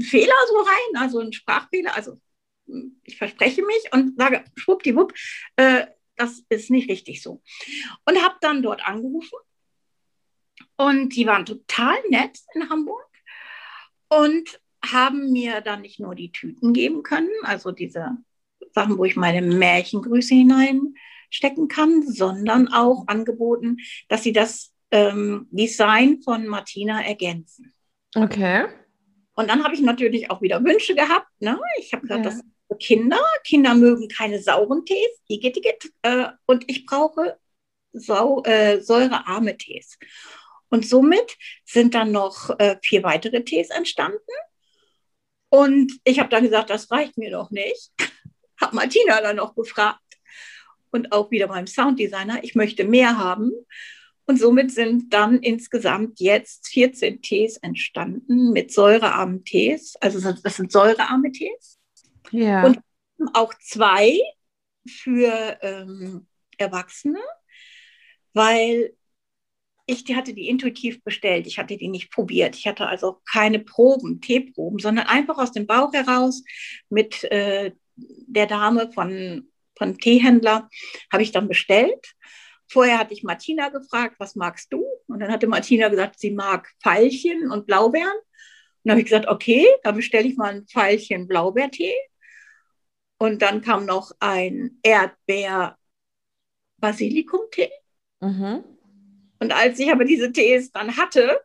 Fehler 0.00 0.34
so 0.48 0.58
rein, 0.58 1.02
also 1.02 1.20
ein 1.20 1.32
Sprachfehler, 1.32 1.94
also 1.94 2.18
ich 3.04 3.16
verspreche 3.16 3.62
mich 3.62 3.92
und 3.92 4.18
sage, 4.18 4.44
schwuppdiwupp, 4.56 5.14
äh, 5.56 5.86
das 6.16 6.42
ist 6.48 6.70
nicht 6.70 6.90
richtig 6.90 7.22
so. 7.22 7.42
Und 8.04 8.22
habe 8.22 8.36
dann 8.40 8.62
dort 8.62 8.86
angerufen 8.86 9.38
und 10.76 11.14
die 11.14 11.26
waren 11.26 11.46
total 11.46 11.96
nett 12.10 12.38
in 12.54 12.68
Hamburg 12.68 13.08
und 14.08 14.60
haben 14.84 15.32
mir 15.32 15.60
dann 15.60 15.82
nicht 15.82 16.00
nur 16.00 16.14
die 16.14 16.32
Tüten 16.32 16.72
geben 16.72 17.02
können, 17.02 17.30
also 17.42 17.72
diese 17.72 18.16
Sachen, 18.72 18.98
wo 18.98 19.04
ich 19.04 19.16
meine 19.16 19.42
Märchengrüße 19.42 20.34
hineinstecken 20.34 21.68
kann, 21.68 22.02
sondern 22.02 22.68
auch 22.68 23.06
angeboten, 23.06 23.78
dass 24.08 24.22
sie 24.22 24.32
das 24.32 24.72
ähm, 24.90 25.48
Design 25.50 26.22
von 26.22 26.46
Martina 26.46 27.02
ergänzen. 27.02 27.74
Okay. 28.14 28.66
Und 29.34 29.48
dann 29.48 29.62
habe 29.62 29.74
ich 29.74 29.80
natürlich 29.80 30.30
auch 30.30 30.42
wieder 30.42 30.62
Wünsche 30.64 30.94
gehabt. 30.94 31.28
Ne? 31.40 31.58
Ich 31.78 31.92
habe 31.92 32.02
gesagt, 32.02 32.24
ja. 32.24 32.30
das 32.30 32.42
Kinder. 32.76 33.20
Kinder 33.44 33.74
mögen 33.74 34.08
keine 34.08 34.40
sauren 34.42 34.84
Tees, 34.84 35.08
igitt, 35.28 35.56
igitt, 35.56 35.92
äh, 36.02 36.26
und 36.46 36.64
ich 36.68 36.86
brauche 36.86 37.38
sau, 37.92 38.42
äh, 38.44 38.80
säurearme 38.80 39.56
Tees. 39.56 39.98
Und 40.68 40.86
somit 40.86 41.36
sind 41.64 41.94
dann 41.94 42.12
noch 42.12 42.50
äh, 42.58 42.76
vier 42.82 43.02
weitere 43.02 43.42
Tees 43.42 43.70
entstanden. 43.70 44.18
Und 45.50 45.92
ich 46.04 46.18
habe 46.18 46.28
dann 46.28 46.42
gesagt, 46.42 46.70
das 46.70 46.90
reicht 46.90 47.16
mir 47.16 47.30
doch 47.30 47.50
nicht. 47.50 47.90
habe 48.60 48.76
Martina 48.76 49.20
dann 49.20 49.36
noch 49.36 49.54
gefragt 49.54 50.00
und 50.90 51.12
auch 51.12 51.30
wieder 51.30 51.48
beim 51.48 51.66
Sounddesigner, 51.66 52.42
ich 52.44 52.54
möchte 52.54 52.84
mehr 52.84 53.18
haben. 53.18 53.52
Und 54.26 54.38
somit 54.38 54.70
sind 54.70 55.14
dann 55.14 55.38
insgesamt 55.38 56.20
jetzt 56.20 56.68
14 56.68 57.22
Tees 57.22 57.56
entstanden 57.56 58.52
mit 58.52 58.70
säurearmen 58.72 59.42
Tees. 59.44 59.96
Also 60.00 60.20
das 60.20 60.56
sind 60.56 60.70
säurearme 60.70 61.32
Tees. 61.32 61.77
Ja. 62.30 62.64
Und 62.64 62.80
auch 63.34 63.52
zwei 63.60 64.18
für 64.86 65.58
ähm, 65.62 66.26
Erwachsene, 66.56 67.20
weil 68.32 68.92
ich 69.86 70.04
die 70.04 70.16
hatte 70.16 70.34
die 70.34 70.48
intuitiv 70.48 71.02
bestellt. 71.02 71.46
Ich 71.46 71.58
hatte 71.58 71.78
die 71.78 71.88
nicht 71.88 72.12
probiert. 72.12 72.56
Ich 72.56 72.66
hatte 72.66 72.86
also 72.86 73.22
keine 73.30 73.58
Proben, 73.58 74.20
Teeproben, 74.20 74.78
sondern 74.78 75.06
einfach 75.06 75.38
aus 75.38 75.52
dem 75.52 75.66
Bauch 75.66 75.92
heraus 75.94 76.44
mit 76.90 77.24
äh, 77.24 77.72
der 77.96 78.46
Dame 78.46 78.92
von, 78.92 79.48
von 79.76 79.96
Teehändler 79.96 80.68
habe 81.10 81.22
ich 81.22 81.32
dann 81.32 81.48
bestellt. 81.48 82.14
Vorher 82.70 82.98
hatte 82.98 83.14
ich 83.14 83.22
Martina 83.22 83.70
gefragt, 83.70 84.16
was 84.18 84.36
magst 84.36 84.72
du? 84.72 84.84
Und 85.06 85.20
dann 85.20 85.32
hatte 85.32 85.46
Martina 85.46 85.88
gesagt, 85.88 86.20
sie 86.20 86.32
mag 86.32 86.70
Veilchen 86.82 87.50
und 87.50 87.66
Blaubeeren. 87.66 88.12
Und 88.12 88.84
dann 88.84 88.92
habe 88.92 89.00
ich 89.00 89.06
gesagt, 89.06 89.26
okay, 89.26 89.66
dann 89.84 89.96
bestelle 89.96 90.28
ich 90.28 90.36
mal 90.36 90.54
ein 90.54 90.66
Veilchen 90.70 91.26
Blaubeertee. 91.26 91.94
Und 93.18 93.42
dann 93.42 93.62
kam 93.62 93.84
noch 93.84 94.12
ein 94.20 94.78
Erdbeer-Basilikum-Tee. 94.82 97.72
Mhm. 98.20 98.64
Und 99.40 99.52
als 99.52 99.78
ich 99.78 99.92
aber 99.92 100.04
diese 100.04 100.32
Tees 100.32 100.72
dann 100.72 100.96
hatte, 100.96 101.40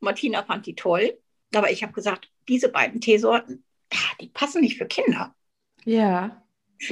Martina 0.00 0.42
fand 0.42 0.66
die 0.66 0.74
toll, 0.74 1.18
aber 1.54 1.70
ich 1.70 1.82
habe 1.82 1.92
gesagt, 1.92 2.30
diese 2.48 2.68
beiden 2.68 3.00
Teesorten, 3.00 3.64
die 4.20 4.28
passen 4.28 4.60
nicht 4.60 4.78
für 4.78 4.86
Kinder. 4.86 5.34
Ja. 5.84 6.42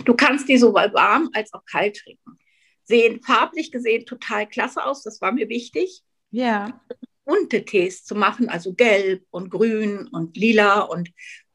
Du 0.04 0.14
kannst 0.14 0.48
die 0.48 0.58
sowohl 0.58 0.92
warm 0.94 1.30
als 1.32 1.52
auch 1.52 1.64
kalt 1.64 1.96
trinken. 1.96 2.38
Sehen 2.84 3.22
farblich 3.22 3.72
gesehen 3.72 4.06
total 4.06 4.48
klasse 4.48 4.84
aus, 4.84 5.02
das 5.02 5.20
war 5.20 5.32
mir 5.32 5.48
wichtig. 5.48 6.02
Ja. 6.30 6.80
Bunte 7.24 7.64
Tees 7.64 8.04
zu 8.04 8.14
machen, 8.14 8.48
also 8.48 8.74
gelb 8.74 9.24
und 9.30 9.50
grün 9.50 10.08
und 10.08 10.36
lila 10.36 10.80
und 10.80 11.10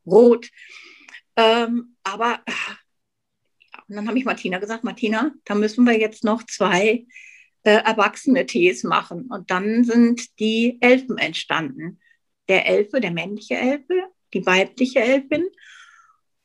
rot. 0.06 0.50
Ähm, 1.36 1.96
aber 2.04 2.42
ja, 2.48 3.84
und 3.88 3.96
dann 3.96 4.08
habe 4.08 4.18
ich 4.18 4.26
Martina 4.26 4.58
gesagt, 4.60 4.84
Martina, 4.84 5.32
da 5.46 5.56
müssen 5.56 5.86
wir 5.86 5.98
jetzt 6.00 6.24
noch 6.24 6.44
zwei 6.44 7.06
äh, 7.64 7.84
erwachsene 7.84 8.46
Tees 8.46 8.84
machen. 8.84 9.28
Und 9.30 9.52
dann 9.52 9.84
sind 9.84 10.40
die 10.40 10.78
Elfen 10.82 11.18
entstanden. 11.18 12.00
Der 12.48 12.68
Elfe, 12.68 13.00
der 13.00 13.12
männliche 13.12 13.56
Elfe, 13.56 14.08
die 14.34 14.46
weibliche 14.46 15.00
Elfin. 15.00 15.46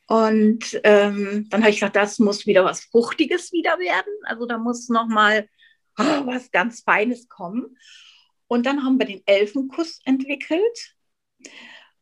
Und 0.07 0.81
ähm, 0.83 1.47
dann 1.51 1.61
habe 1.61 1.71
ich 1.71 1.77
gesagt, 1.77 1.97
das 1.97 2.19
muss 2.19 2.47
wieder 2.47 2.65
was 2.65 2.85
Fruchtiges 2.85 3.53
wieder 3.53 3.79
werden. 3.79 4.13
Also 4.25 4.47
da 4.47 4.59
muss 4.59 4.89
noch 4.89 5.07
mal 5.07 5.47
oh, 5.99 6.27
was 6.27 6.51
ganz 6.51 6.81
Feines 6.83 7.29
kommen. 7.29 7.77
Und 8.49 8.67
dann 8.67 8.83
haben 8.83 8.99
wir 8.99 9.07
den 9.07 9.23
Elfenkuss 9.27 10.01
entwickelt. 10.05 10.97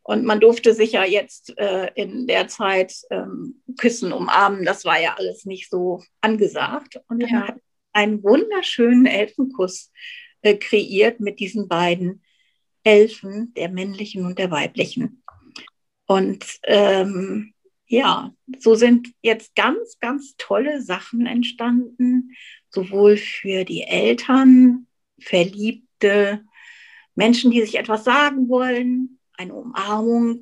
Und 0.08 0.24
man 0.24 0.40
durfte 0.40 0.72
sich 0.72 0.92
ja 0.92 1.04
jetzt 1.04 1.52
äh, 1.58 1.90
in 1.94 2.26
der 2.26 2.48
Zeit 2.48 2.94
ähm, 3.10 3.60
küssen, 3.76 4.14
umarmen. 4.14 4.64
Das 4.64 4.86
war 4.86 4.98
ja 4.98 5.16
alles 5.18 5.44
nicht 5.44 5.68
so 5.68 6.02
angesagt. 6.22 6.98
Und 7.08 7.22
dann 7.22 7.28
ja. 7.28 7.48
hat 7.48 7.56
einen 7.92 8.22
wunderschönen 8.22 9.04
Elfenkuss 9.04 9.92
äh, 10.40 10.54
kreiert 10.54 11.20
mit 11.20 11.40
diesen 11.40 11.68
beiden 11.68 12.22
Elfen, 12.84 13.52
der 13.52 13.68
männlichen 13.68 14.24
und 14.24 14.38
der 14.38 14.50
weiblichen. 14.50 15.22
Und 16.06 16.42
ähm, 16.62 17.52
ja, 17.86 18.32
so 18.60 18.76
sind 18.76 19.12
jetzt 19.20 19.54
ganz, 19.56 19.98
ganz 20.00 20.36
tolle 20.38 20.80
Sachen 20.80 21.26
entstanden, 21.26 22.34
sowohl 22.70 23.18
für 23.18 23.66
die 23.66 23.82
Eltern, 23.82 24.86
Verliebte, 25.20 26.46
Menschen, 27.14 27.50
die 27.50 27.60
sich 27.60 27.74
etwas 27.78 28.04
sagen 28.04 28.48
wollen, 28.48 29.17
eine 29.38 29.54
Umarmung, 29.54 30.40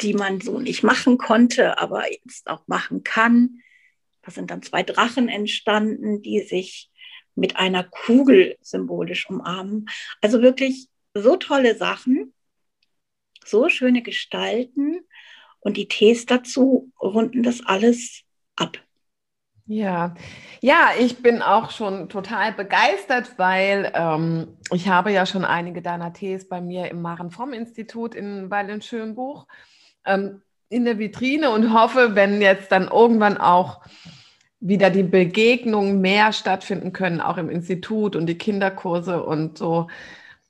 die 0.00 0.14
man 0.14 0.40
so 0.40 0.58
nicht 0.58 0.82
machen 0.82 1.18
konnte, 1.18 1.78
aber 1.78 2.10
jetzt 2.10 2.48
auch 2.48 2.66
machen 2.66 3.04
kann. 3.04 3.60
Da 4.22 4.30
sind 4.30 4.50
dann 4.50 4.62
zwei 4.62 4.82
Drachen 4.82 5.28
entstanden, 5.28 6.22
die 6.22 6.40
sich 6.40 6.90
mit 7.34 7.56
einer 7.56 7.84
Kugel 7.84 8.56
symbolisch 8.60 9.28
umarmen. 9.28 9.86
Also 10.20 10.42
wirklich 10.42 10.88
so 11.14 11.36
tolle 11.36 11.76
Sachen, 11.76 12.34
so 13.44 13.68
schöne 13.68 14.02
Gestalten 14.02 15.00
und 15.60 15.76
die 15.76 15.88
Tees 15.88 16.26
dazu 16.26 16.92
runden 17.00 17.42
das 17.42 17.64
alles 17.64 18.22
ab. 18.56 18.83
Ja, 19.66 20.14
ja, 20.60 20.90
ich 20.98 21.22
bin 21.22 21.40
auch 21.40 21.70
schon 21.70 22.10
total 22.10 22.52
begeistert, 22.52 23.38
weil 23.38 23.90
ähm, 23.94 24.58
ich 24.72 24.88
habe 24.88 25.10
ja 25.10 25.24
schon 25.24 25.44
einige 25.46 25.80
deiner 25.80 26.12
Tees 26.12 26.46
bei 26.48 26.60
mir 26.60 26.90
im 26.90 27.00
Maren 27.00 27.30
Fromm 27.30 27.54
Institut 27.54 28.14
in 28.14 28.50
Weil 28.50 28.68
in 28.68 28.82
Schönbuch. 28.82 29.46
Ähm, 30.04 30.42
in 30.68 30.84
der 30.84 30.98
Vitrine 30.98 31.50
und 31.50 31.72
hoffe, 31.72 32.14
wenn 32.14 32.42
jetzt 32.42 32.72
dann 32.72 32.88
irgendwann 32.88 33.38
auch 33.38 33.80
wieder 34.60 34.90
die 34.90 35.02
Begegnungen 35.02 36.00
mehr 36.00 36.32
stattfinden 36.32 36.92
können, 36.92 37.20
auch 37.20 37.38
im 37.38 37.48
Institut 37.48 38.16
und 38.16 38.26
die 38.26 38.38
Kinderkurse 38.38 39.22
und 39.22 39.56
so, 39.58 39.88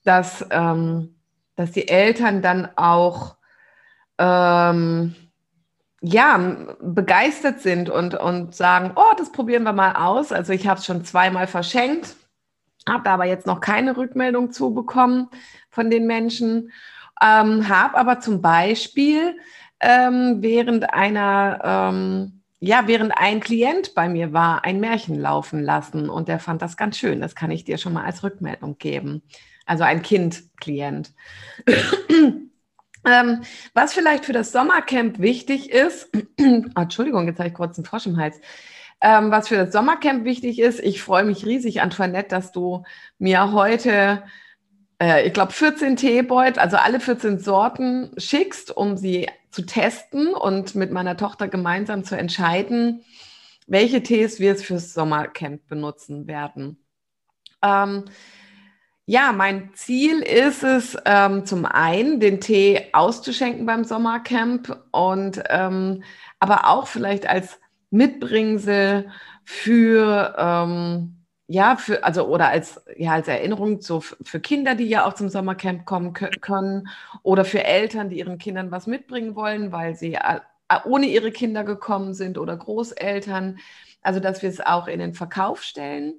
dass, 0.05 0.45
ähm, 0.51 1.15
dass 1.57 1.73
die 1.73 1.89
Eltern 1.89 2.43
dann 2.43 2.69
auch 2.77 3.37
ähm, 4.19 5.15
ja, 6.07 6.57
begeistert 6.83 7.61
sind 7.61 7.89
und, 7.89 8.15
und 8.15 8.55
sagen, 8.55 8.93
oh, 8.95 9.15
das 9.17 9.33
probieren 9.33 9.63
wir 9.63 9.73
mal 9.73 9.95
aus. 9.95 10.33
Also 10.33 10.53
ich 10.53 10.67
habe 10.67 10.79
es 10.79 10.85
schon 10.85 11.03
zweimal 11.03 11.47
verschenkt, 11.47 12.15
habe 12.87 13.09
aber 13.09 13.25
jetzt 13.25 13.47
noch 13.47 13.61
keine 13.63 13.97
Rückmeldung 13.97 14.53
zu 14.53 14.75
bekommen 14.75 15.29
von 15.71 15.89
den 15.89 16.07
Menschen, 16.07 16.71
ähm, 17.23 17.71
habe 17.71 17.97
aber 17.97 18.21
zum 18.21 18.43
Beispiel 18.43 19.39
ähm, 19.81 20.43
während 20.43 20.93
einer, 20.93 21.61
ähm, 21.65 22.43
ja, 22.61 22.83
während 22.87 23.17
ein 23.17 23.41
Klient 23.41 23.95
bei 23.95 24.07
mir 24.11 24.35
war, 24.35 24.63
ein 24.63 24.81
Märchen 24.81 25.19
laufen 25.19 25.63
lassen 25.63 26.11
und 26.11 26.29
der 26.29 26.39
fand 26.39 26.61
das 26.61 26.77
ganz 26.77 26.99
schön. 26.99 27.23
Das 27.23 27.35
kann 27.35 27.51
ich 27.51 27.65
dir 27.65 27.79
schon 27.79 27.95
mal 27.95 28.05
als 28.05 28.23
Rückmeldung 28.23 28.77
geben. 28.77 29.23
Also 29.65 29.85
ein 29.85 30.03
Kind-Klient. 30.03 31.15
Ähm, 33.05 33.43
was 33.75 33.95
vielleicht 33.95 34.25
für 34.25 34.33
das 34.33 34.53
Sommercamp 34.53 35.19
wichtig 35.19 35.71
ist, 35.71 36.09
oh, 36.15 36.21
Entschuldigung, 36.81 37.27
jetzt 37.27 37.39
habe 37.39 37.49
ich 37.49 37.55
kurz 37.55 37.79
einen 37.79 37.85
Frosch 37.85 38.07
im 38.07 38.17
Hals. 38.17 38.41
Ähm, 39.01 39.31
was 39.31 39.49
für 39.49 39.57
das 39.57 39.73
Sommercamp 39.73 40.25
wichtig 40.25 40.59
ist, 40.59 40.81
ich 40.81 41.03
freue 41.03 41.25
mich 41.25 41.45
riesig, 41.45 41.83
Antoinette, 41.83 42.29
dass 42.29 42.53
du 42.53 42.85
mir 43.19 43.53
heute 43.53 44.23
äh, 45.01 45.27
ich 45.27 45.33
glaube, 45.33 45.53
14 45.53 45.97
Teebeutel, 45.97 46.61
also 46.61 46.77
alle 46.77 47.01
14 47.01 47.39
Sorten 47.39 48.11
schickst, 48.17 48.75
um 48.75 48.97
sie 48.97 49.29
zu 49.51 49.63
testen 49.63 50.35
und 50.35 50.75
mit 50.75 50.91
meiner 50.91 51.17
Tochter 51.17 51.49
gemeinsam 51.49 52.05
zu 52.05 52.17
entscheiden, 52.17 53.05
welche 53.67 54.03
Tees 54.03 54.41
wir 54.41 54.57
fürs 54.57 54.95
Sommercamp 54.95 55.67
benutzen 55.69 56.27
werden. 56.27 56.79
Ähm, 57.63 58.05
ja, 59.07 59.33
mein 59.33 59.73
Ziel 59.75 60.21
ist 60.21 60.63
es, 60.63 60.97
ähm, 61.05 61.45
zum 61.45 61.67
einen 61.67 62.21
den 62.21 62.41
Tee 62.41 62.89
auszuschenken 62.93 63.67
beim 63.67 63.85
Sommercamp 63.85 64.79
und 64.93 65.43
ähm, 65.51 66.03
aber 66.39 66.69
auch 66.69 66.87
vielleicht 66.87 67.27
als 67.27 67.61
Mitbringsel 67.91 69.11
für 69.45 70.35
ähm, 70.39 71.25
ja, 71.47 71.77
für, 71.77 72.03
also 72.05 72.27
oder 72.27 72.49
als, 72.49 72.83
ja, 72.97 73.13
als 73.13 73.29
Erinnerung 73.29 73.81
so 73.83 74.01
für 74.01 74.41
Kinder, 74.41 74.75
die 74.75 74.87
ja 74.87 75.05
auch 75.05 75.13
zum 75.13 75.29
Sommercamp 75.29 75.85
kommen 75.85 76.15
können 76.15 76.89
oder 77.23 77.45
für 77.45 77.65
Eltern, 77.65 78.09
die 78.09 78.19
ihren 78.19 78.39
Kindern 78.39 78.71
was 78.71 78.87
mitbringen 78.87 79.37
wollen, 79.37 79.71
weil 79.71 79.95
sie 79.95 80.19
ohne 80.87 81.07
ihre 81.07 81.33
Kinder 81.33 81.63
gekommen 81.65 82.15
sind 82.15 82.39
oder 82.39 82.57
Großeltern. 82.57 83.59
Also, 84.03 84.21
dass 84.21 84.43
wir 84.43 84.49
es 84.49 84.61
auch 84.61 84.89
in 84.89 84.99
den 85.01 85.15
Verkauf 85.15 85.63
stellen. 85.63 86.15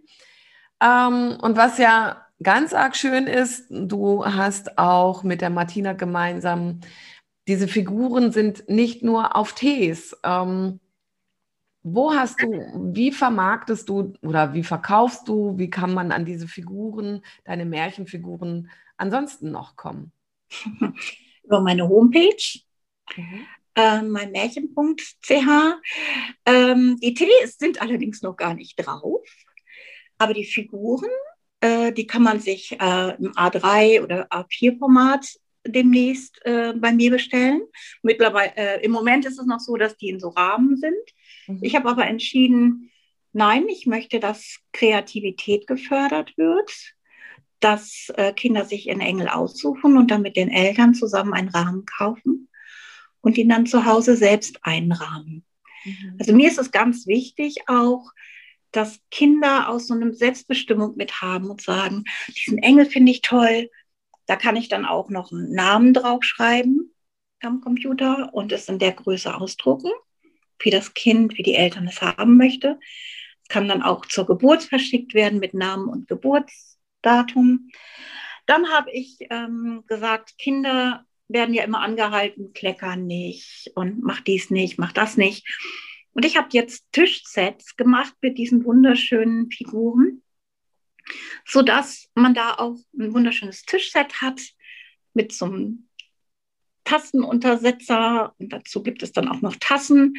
Ähm, 0.81 1.37
und 1.41 1.57
was 1.57 1.77
ja 1.77 2.24
ganz 2.41 2.73
arg 2.73 2.95
schön 2.95 3.27
ist, 3.27 3.65
du 3.69 4.25
hast 4.25 4.77
auch 4.77 5.23
mit 5.23 5.41
der 5.41 5.49
Martina 5.49 5.93
gemeinsam, 5.93 6.81
diese 7.47 7.67
Figuren 7.67 8.31
sind 8.31 8.67
nicht 8.69 9.03
nur 9.03 9.35
auf 9.35 9.53
Tees. 9.53 10.15
Ähm, 10.23 10.79
wo 11.83 12.15
hast 12.15 12.41
du, 12.41 12.47
wie 12.95 13.11
vermarktest 13.11 13.87
du 13.87 14.13
oder 14.23 14.53
wie 14.55 14.63
verkaufst 14.63 15.27
du, 15.27 15.55
wie 15.59 15.69
kann 15.69 15.93
man 15.93 16.11
an 16.11 16.25
diese 16.25 16.47
Figuren, 16.47 17.21
deine 17.43 17.63
Märchenfiguren 17.65 18.71
ansonsten 18.97 19.51
noch 19.51 19.75
kommen? 19.75 20.11
Über 21.43 21.61
meine 21.61 21.87
Homepage, 21.87 22.61
mhm. 23.15 23.45
äh, 23.75 24.01
meinmärchen.ch. 24.01 25.31
Ähm, 26.47 26.97
die 27.03 27.13
Tees 27.13 27.59
sind 27.59 27.79
allerdings 27.79 28.23
noch 28.23 28.35
gar 28.35 28.55
nicht 28.55 28.77
drauf, 28.77 29.27
aber 30.17 30.33
die 30.33 30.45
Figuren, 30.45 31.11
äh, 31.61 31.91
die 31.91 32.07
kann 32.07 32.23
man 32.23 32.39
sich 32.39 32.73
äh, 32.73 33.15
im 33.15 33.31
A3 33.33 34.03
oder 34.03 34.27
A4-Format 34.31 35.27
demnächst 35.67 36.45
äh, 36.45 36.73
bei 36.75 36.91
mir 36.91 37.11
bestellen. 37.11 37.61
Mittlerweile, 38.03 38.55
äh, 38.55 38.85
im 38.85 38.91
Moment 38.91 39.25
ist 39.25 39.39
es 39.39 39.45
noch 39.45 39.59
so, 39.59 39.75
dass 39.75 39.97
die 39.97 40.09
in 40.09 40.19
so 40.19 40.29
Rahmen 40.29 40.77
sind. 40.77 40.93
Mhm. 41.47 41.59
Ich 41.61 41.75
habe 41.75 41.89
aber 41.89 42.05
entschieden, 42.05 42.91
nein, 43.33 43.67
ich 43.67 43.85
möchte, 43.85 44.19
dass 44.19 44.59
Kreativität 44.73 45.67
gefördert 45.67 46.37
wird, 46.37 46.71
dass 47.59 48.11
äh, 48.15 48.33
Kinder 48.33 48.65
sich 48.65 48.87
in 48.87 49.01
Engel 49.01 49.27
aussuchen 49.27 49.97
und 49.97 50.11
dann 50.11 50.21
mit 50.21 50.35
den 50.35 50.49
Eltern 50.49 50.93
zusammen 50.93 51.33
einen 51.33 51.49
Rahmen 51.49 51.85
kaufen 51.85 52.49
und 53.21 53.37
ihn 53.37 53.49
dann 53.49 53.65
zu 53.65 53.85
Hause 53.85 54.15
selbst 54.15 54.59
einrahmen. 54.61 55.43
Mhm. 55.83 56.15
Also 56.19 56.33
mir 56.35 56.47
ist 56.47 56.59
es 56.59 56.71
ganz 56.71 57.07
wichtig 57.07 57.67
auch, 57.67 58.11
dass 58.75 58.99
Kinder 59.11 59.69
aus 59.69 59.87
so 59.87 59.93
einem 59.93 60.13
Selbstbestimmung 60.13 60.95
mit 60.95 61.21
haben 61.21 61.49
und 61.49 61.61
sagen, 61.61 62.03
diesen 62.35 62.57
Engel 62.59 62.85
finde 62.85 63.11
ich 63.11 63.21
toll, 63.21 63.69
da 64.27 64.35
kann 64.35 64.55
ich 64.55 64.69
dann 64.69 64.85
auch 64.85 65.09
noch 65.09 65.31
einen 65.31 65.53
Namen 65.53 65.93
draufschreiben 65.93 66.91
am 67.41 67.61
Computer 67.61 68.33
und 68.33 68.51
es 68.51 68.67
in 68.67 68.79
der 68.79 68.91
Größe 68.91 69.35
ausdrucken 69.35 69.91
wie 70.59 70.69
das 70.69 70.93
Kind, 70.93 71.37
wie 71.37 71.43
die 71.43 71.55
Eltern 71.55 71.87
es 71.87 72.01
haben 72.01 72.37
möchte. 72.37 72.79
Es 73.43 73.49
kann 73.49 73.67
dann 73.67 73.83
auch 73.83 74.05
zur 74.05 74.25
Geburt 74.25 74.63
verschickt 74.63 75.13
werden 75.13 75.39
mit 75.39 75.53
Namen 75.53 75.87
und 75.87 76.07
Geburtsdatum. 76.07 77.69
Dann 78.45 78.69
habe 78.69 78.91
ich 78.91 79.17
ähm, 79.29 79.83
gesagt, 79.87 80.37
Kinder 80.37 81.05
werden 81.27 81.55
ja 81.55 81.63
immer 81.63 81.81
angehalten, 81.81 82.53
kleckern 82.53 83.05
nicht 83.05 83.71
und 83.75 84.03
mach 84.03 84.21
dies 84.21 84.49
nicht, 84.49 84.77
mach 84.77 84.91
das 84.91 85.17
nicht. 85.17 85.45
Und 86.15 86.23
ich 86.23 86.37
habe 86.37 86.47
jetzt 86.51 86.85
Tischsets 86.93 87.75
gemacht 87.75 88.15
mit 88.21 88.37
diesen 88.37 88.63
wunderschönen 88.63 89.51
Figuren, 89.51 90.23
sodass 91.45 92.09
man 92.15 92.33
da 92.33 92.53
auch 92.53 92.77
ein 92.97 93.13
wunderschönes 93.13 93.63
Tischset 93.63 94.21
hat 94.21 94.41
mit 95.13 95.33
so 95.33 95.45
einem 95.45 95.89
Tassenuntersetzer 96.85 98.33
und 98.37 98.53
dazu 98.53 98.81
gibt 98.81 99.03
es 99.03 99.11
dann 99.11 99.27
auch 99.27 99.41
noch 99.41 99.57
Tassen, 99.59 100.13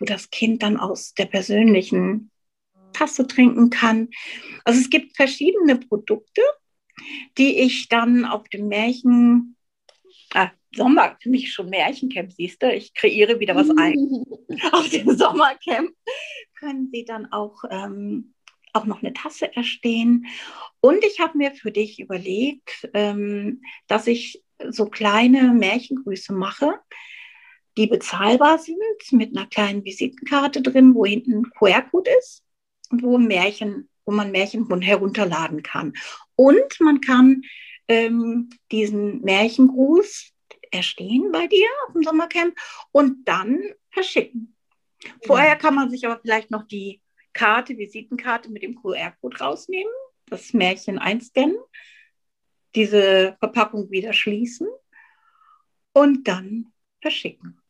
wo 0.00 0.04
das 0.04 0.30
Kind 0.30 0.64
dann 0.64 0.78
aus 0.78 1.14
der 1.14 1.26
persönlichen 1.26 2.32
Tasse 2.92 3.28
trinken 3.28 3.70
kann. 3.70 4.08
Also 4.64 4.80
es 4.80 4.90
gibt 4.90 5.14
verschiedene 5.14 5.76
Produkte, 5.76 6.42
die 7.38 7.60
ich 7.60 7.88
dann 7.88 8.24
auf 8.24 8.48
dem 8.48 8.66
Märchen, 8.66 9.56
ah, 10.34 10.50
Sommer, 10.76 11.16
für 11.20 11.30
mich 11.30 11.52
schon 11.52 11.70
Märchencamp, 11.70 12.32
siehst 12.32 12.62
du, 12.62 12.72
ich 12.72 12.94
kreiere 12.94 13.40
wieder 13.40 13.56
was 13.56 13.70
ein. 13.70 14.24
auf 14.72 14.88
dem 14.90 15.16
Sommercamp 15.16 15.90
können 16.58 16.88
Sie 16.92 17.04
dann 17.04 17.32
auch, 17.32 17.64
ähm, 17.70 18.34
auch 18.72 18.86
noch 18.86 19.02
eine 19.02 19.12
Tasse 19.12 19.54
erstehen. 19.54 20.26
Und 20.80 21.04
ich 21.04 21.20
habe 21.20 21.38
mir 21.38 21.52
für 21.52 21.70
dich 21.70 22.00
überlegt, 22.00 22.88
ähm, 22.94 23.62
dass 23.86 24.06
ich 24.06 24.42
so 24.70 24.86
kleine 24.86 25.52
Märchengrüße 25.52 26.32
mache, 26.32 26.74
die 27.76 27.86
bezahlbar 27.86 28.58
sind, 28.58 28.78
mit 29.12 29.36
einer 29.36 29.46
kleinen 29.46 29.84
Visitenkarte 29.84 30.62
drin, 30.62 30.94
wo 30.94 31.04
hinten 31.04 31.34
ein 31.34 31.50
QR-Code 31.50 32.10
ist 32.18 32.42
und 32.90 33.02
wo 33.02 33.18
Märchen, 33.18 33.88
wo 34.04 34.12
man 34.12 34.32
Märchen 34.32 34.66
herunterladen 34.80 35.62
kann. 35.62 35.92
Und 36.36 36.80
man 36.80 37.00
kann 37.00 37.42
ähm, 37.88 38.48
diesen 38.70 39.20
Märchengruß 39.22 40.32
erstehen 40.70 41.30
bei 41.32 41.46
dir 41.46 41.66
auf 41.86 41.92
dem 41.92 42.02
Sommercamp 42.02 42.56
und 42.92 43.26
dann 43.26 43.60
verschicken. 43.90 44.56
Vorher 45.24 45.56
kann 45.56 45.74
man 45.74 45.90
sich 45.90 46.06
aber 46.06 46.20
vielleicht 46.20 46.50
noch 46.50 46.64
die 46.64 47.00
Karte, 47.32 47.76
Visitenkarte 47.76 48.50
mit 48.50 48.62
dem 48.62 48.80
QR-Code 48.80 49.36
rausnehmen, 49.38 49.92
das 50.26 50.52
Märchen 50.52 50.98
einscannen, 50.98 51.58
diese 52.74 53.36
Verpackung 53.38 53.90
wieder 53.90 54.12
schließen 54.12 54.68
und 55.92 56.26
dann 56.26 56.72
verschicken. 57.00 57.60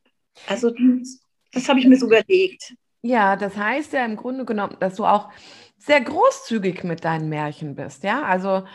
Also 0.46 0.70
das, 0.70 1.20
das 1.52 1.68
habe 1.68 1.80
ich 1.80 1.86
mir 1.86 1.96
so 1.96 2.06
überlegt. 2.06 2.74
Ja, 3.02 3.36
das 3.36 3.56
heißt 3.56 3.92
ja 3.92 4.04
im 4.04 4.16
Grunde 4.16 4.44
genommen, 4.44 4.76
dass 4.80 4.96
du 4.96 5.04
auch 5.04 5.30
sehr 5.78 6.00
großzügig 6.00 6.84
mit 6.84 7.04
deinen 7.04 7.28
Märchen 7.28 7.74
bist. 7.74 8.02
Ja, 8.02 8.22
also 8.22 8.66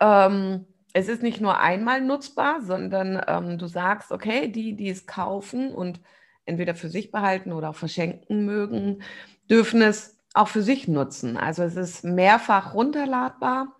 ähm, 0.00 0.66
es 0.92 1.08
ist 1.08 1.22
nicht 1.22 1.40
nur 1.40 1.58
einmal 1.58 2.00
nutzbar, 2.00 2.60
sondern 2.62 3.22
ähm, 3.26 3.58
du 3.58 3.66
sagst, 3.66 4.12
okay, 4.12 4.48
die, 4.48 4.74
die 4.74 4.90
es 4.90 5.06
kaufen 5.06 5.72
und 5.74 6.00
entweder 6.44 6.74
für 6.74 6.88
sich 6.88 7.10
behalten 7.10 7.52
oder 7.52 7.70
auch 7.70 7.76
verschenken 7.76 8.44
mögen, 8.44 9.02
dürfen 9.50 9.82
es 9.82 10.18
auch 10.34 10.48
für 10.48 10.62
sich 10.62 10.88
nutzen. 10.88 11.36
Also 11.36 11.62
es 11.62 11.76
ist 11.76 12.04
mehrfach 12.04 12.74
runterladbar 12.74 13.76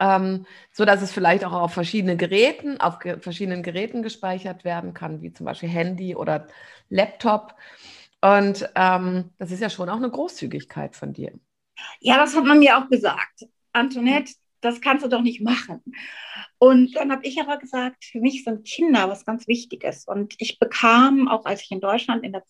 ähm, 0.00 0.46
so 0.72 0.84
dass 0.84 1.02
es 1.02 1.12
vielleicht 1.12 1.44
auch 1.44 1.52
auf 1.52 1.72
verschiedenen 1.72 2.18
Geräten, 2.18 2.80
auf 2.80 2.98
ge 2.98 3.18
verschiedenen 3.20 3.62
Geräten 3.62 4.02
gespeichert 4.02 4.64
werden 4.64 4.94
kann, 4.94 5.22
wie 5.22 5.32
zum 5.32 5.46
Beispiel 5.46 5.68
Handy 5.68 6.16
oder 6.16 6.46
Laptop. 6.88 7.54
Und 8.20 8.68
ähm, 8.74 9.30
das 9.38 9.50
ist 9.50 9.60
ja 9.60 9.70
schon 9.70 9.88
auch 9.88 9.96
eine 9.96 10.10
Großzügigkeit 10.10 10.96
von 10.96 11.12
dir. 11.12 11.32
Ja, 12.00 12.16
das 12.16 12.34
hat 12.34 12.44
man 12.44 12.58
mir 12.58 12.78
auch 12.78 12.88
gesagt. 12.88 13.46
Antoinette, 13.72 14.32
das 14.64 14.80
kannst 14.80 15.04
du 15.04 15.08
doch 15.08 15.22
nicht 15.22 15.40
machen. 15.40 15.82
Und 16.58 16.96
dann 16.96 17.12
habe 17.12 17.26
ich 17.26 17.40
aber 17.40 17.58
gesagt, 17.58 18.04
für 18.04 18.20
mich 18.20 18.44
sind 18.44 18.66
Kinder 18.66 19.08
was 19.08 19.24
ganz 19.24 19.46
Wichtiges. 19.46 20.06
Und 20.06 20.34
ich 20.38 20.58
bekam, 20.58 21.28
auch 21.28 21.44
als 21.44 21.62
ich 21.62 21.70
in 21.70 21.80
Deutschland 21.80 22.24
in 22.24 22.32
der 22.32 22.42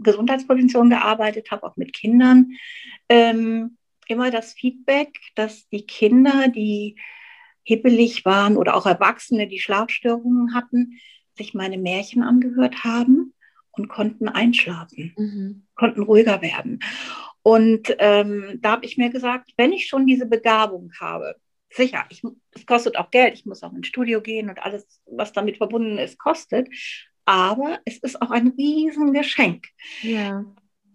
Gesundheitsprävention 0.00 0.90
gearbeitet 0.90 1.50
habe, 1.50 1.64
auch 1.64 1.76
mit 1.76 1.92
Kindern, 1.92 2.52
ähm, 3.08 3.76
immer 4.08 4.30
das 4.30 4.52
Feedback, 4.54 5.16
dass 5.36 5.68
die 5.68 5.86
Kinder, 5.86 6.48
die 6.48 6.96
hippelig 7.62 8.24
waren 8.24 8.56
oder 8.56 8.74
auch 8.74 8.86
Erwachsene, 8.86 9.46
die 9.46 9.60
Schlafstörungen 9.60 10.54
hatten, 10.54 10.98
sich 11.36 11.54
meine 11.54 11.78
Märchen 11.78 12.22
angehört 12.22 12.82
haben 12.82 13.34
und 13.70 13.88
konnten 13.88 14.28
einschlafen, 14.28 15.14
mhm. 15.16 15.62
konnten 15.76 16.02
ruhiger 16.02 16.42
werden. 16.42 16.80
Und 17.42 17.94
ähm, 17.98 18.58
da 18.60 18.72
habe 18.72 18.84
ich 18.84 18.98
mir 18.98 19.10
gesagt, 19.10 19.52
wenn 19.56 19.72
ich 19.72 19.86
schon 19.86 20.06
diese 20.06 20.26
Begabung 20.26 20.92
habe, 21.00 21.36
sicher, 21.70 22.06
es 22.52 22.66
kostet 22.66 22.96
auch 22.96 23.10
Geld, 23.10 23.34
ich 23.34 23.46
muss 23.46 23.62
auch 23.62 23.72
ins 23.72 23.86
Studio 23.86 24.20
gehen 24.20 24.50
und 24.50 24.58
alles, 24.60 25.00
was 25.06 25.32
damit 25.32 25.56
verbunden 25.56 25.98
ist, 25.98 26.18
kostet, 26.18 26.68
aber 27.24 27.78
es 27.84 27.98
ist 27.98 28.20
auch 28.20 28.30
ein 28.30 28.48
Riesengeschenk. 28.48 29.68
Ja 30.02 30.44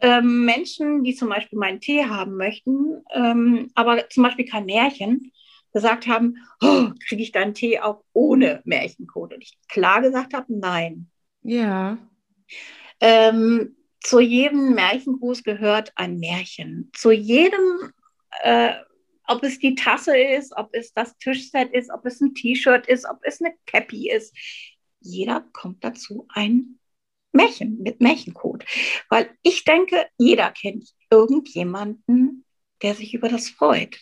ähm, 0.01 0.45
Menschen, 0.45 1.03
die 1.03 1.15
zum 1.15 1.29
Beispiel 1.29 1.57
meinen 1.57 1.79
Tee 1.79 2.05
haben 2.05 2.35
möchten, 2.35 3.03
ähm, 3.13 3.71
aber 3.75 4.09
zum 4.09 4.23
Beispiel 4.23 4.45
kein 4.45 4.65
Märchen, 4.65 5.31
gesagt 5.73 6.07
haben, 6.07 6.37
oh, 6.61 6.91
kriege 7.07 7.21
ich 7.21 7.31
deinen 7.31 7.53
Tee 7.53 7.79
auch 7.79 8.03
ohne 8.13 8.61
Märchencode? 8.63 9.33
Und 9.33 9.41
ich 9.41 9.57
klar 9.67 10.01
gesagt 10.01 10.33
habe, 10.33 10.45
nein. 10.47 11.09
Ja. 11.41 11.97
Ähm, 13.01 13.75
zu 13.99 14.19
jedem 14.19 14.73
Märchengruß 14.73 15.43
gehört 15.43 15.91
ein 15.95 16.17
Märchen. 16.19 16.91
Zu 16.93 17.11
jedem 17.11 17.91
äh, 18.41 18.73
ob 19.27 19.43
es 19.43 19.59
die 19.59 19.75
Tasse 19.75 20.17
ist, 20.17 20.55
ob 20.55 20.69
es 20.73 20.93
das 20.93 21.17
Tischset 21.17 21.71
ist, 21.71 21.91
ob 21.91 22.05
es 22.05 22.21
ein 22.21 22.33
T-Shirt 22.33 22.87
ist, 22.87 23.05
ob 23.05 23.19
es 23.23 23.41
eine 23.41 23.53
Cappy 23.65 24.09
ist. 24.09 24.35
Jeder 24.99 25.41
kommt 25.53 25.83
dazu 25.83 26.27
ein 26.29 26.79
Märchen 27.31 27.81
mit 27.81 28.01
Märchencode. 28.01 28.65
Weil 29.09 29.29
ich 29.43 29.63
denke, 29.63 30.07
jeder 30.17 30.51
kennt 30.51 30.89
irgendjemanden, 31.09 32.45
der 32.81 32.95
sich 32.95 33.13
über 33.13 33.29
das 33.29 33.49
freut. 33.49 33.99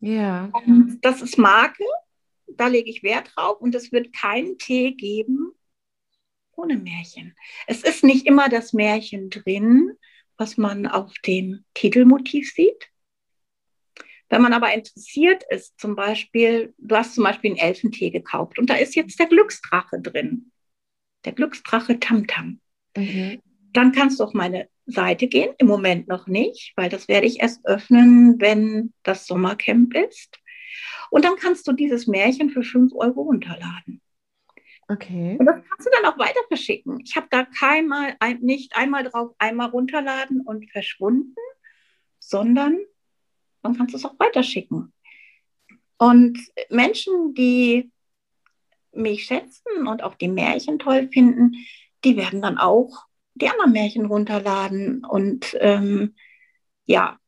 Ja. 0.00 0.50
Und 0.52 0.98
das 1.02 1.22
ist 1.22 1.38
Marke, 1.38 1.84
da 2.46 2.66
lege 2.66 2.90
ich 2.90 3.02
Wert 3.02 3.32
drauf 3.34 3.60
und 3.60 3.74
es 3.74 3.92
wird 3.92 4.12
keinen 4.12 4.58
Tee 4.58 4.92
geben 4.92 5.52
ohne 6.60 6.76
Märchen. 6.76 7.34
Es 7.66 7.82
ist 7.82 8.04
nicht 8.04 8.26
immer 8.26 8.48
das 8.48 8.72
Märchen 8.72 9.30
drin, 9.30 9.96
was 10.36 10.56
man 10.56 10.86
auf 10.86 11.12
dem 11.26 11.64
Titelmotiv 11.74 12.52
sieht. 12.52 12.88
Wenn 14.30 14.42
man 14.42 14.52
aber 14.52 14.72
interessiert 14.72 15.42
ist, 15.50 15.78
zum 15.78 15.96
Beispiel, 15.96 16.72
du 16.78 16.96
hast 16.96 17.14
zum 17.14 17.24
Beispiel 17.24 17.50
einen 17.50 17.58
Elfentee 17.58 18.10
gekauft 18.10 18.58
und 18.58 18.70
da 18.70 18.74
ist 18.74 18.94
jetzt 18.94 19.18
der 19.18 19.26
Glücksdrache 19.26 20.00
drin. 20.00 20.52
Der 21.24 21.32
Glücksdrache 21.32 21.98
Tamtam. 21.98 22.60
Mhm. 22.96 23.42
Dann 23.72 23.92
kannst 23.92 24.20
du 24.20 24.24
auf 24.24 24.32
meine 24.32 24.68
Seite 24.86 25.26
gehen, 25.26 25.54
im 25.58 25.66
Moment 25.66 26.08
noch 26.08 26.28
nicht, 26.28 26.72
weil 26.76 26.88
das 26.88 27.08
werde 27.08 27.26
ich 27.26 27.40
erst 27.40 27.64
öffnen, 27.66 28.40
wenn 28.40 28.92
das 29.02 29.26
Sommercamp 29.26 29.94
ist. 29.94 30.38
Und 31.10 31.24
dann 31.24 31.36
kannst 31.36 31.66
du 31.66 31.72
dieses 31.72 32.06
Märchen 32.06 32.50
für 32.50 32.62
5 32.62 32.92
Euro 32.94 33.22
runterladen. 33.22 34.00
Okay. 34.88 35.36
Und 35.38 35.46
das 35.46 35.56
kannst 35.68 35.86
du 35.86 35.90
dann 35.92 36.12
auch 36.12 36.18
weiter 36.18 36.40
verschicken. 36.48 37.00
Ich 37.04 37.16
habe 37.16 37.26
da 37.30 37.44
keinmal, 37.44 38.16
ein, 38.20 38.40
nicht 38.40 38.76
einmal 38.76 39.04
drauf, 39.04 39.34
einmal 39.38 39.70
runterladen 39.70 40.40
und 40.40 40.70
verschwunden, 40.70 41.34
sondern 42.18 42.78
dann 43.62 43.76
kannst 43.76 43.94
du 43.94 43.98
es 43.98 44.04
auch 44.04 44.18
weiterschicken. 44.18 44.92
Und 45.98 46.38
Menschen, 46.70 47.34
die 47.34 47.90
mich 48.92 49.24
schätzen 49.24 49.86
und 49.86 50.02
auch 50.02 50.14
die 50.14 50.28
Märchen 50.28 50.78
toll 50.78 51.08
finden, 51.08 51.54
die 52.04 52.16
werden 52.16 52.42
dann 52.42 52.58
auch 52.58 53.04
die 53.34 53.48
anderen 53.48 53.72
Märchen 53.72 54.06
runterladen 54.06 55.04
und 55.04 55.56
ähm, 55.60 56.14
ja, 56.86 57.18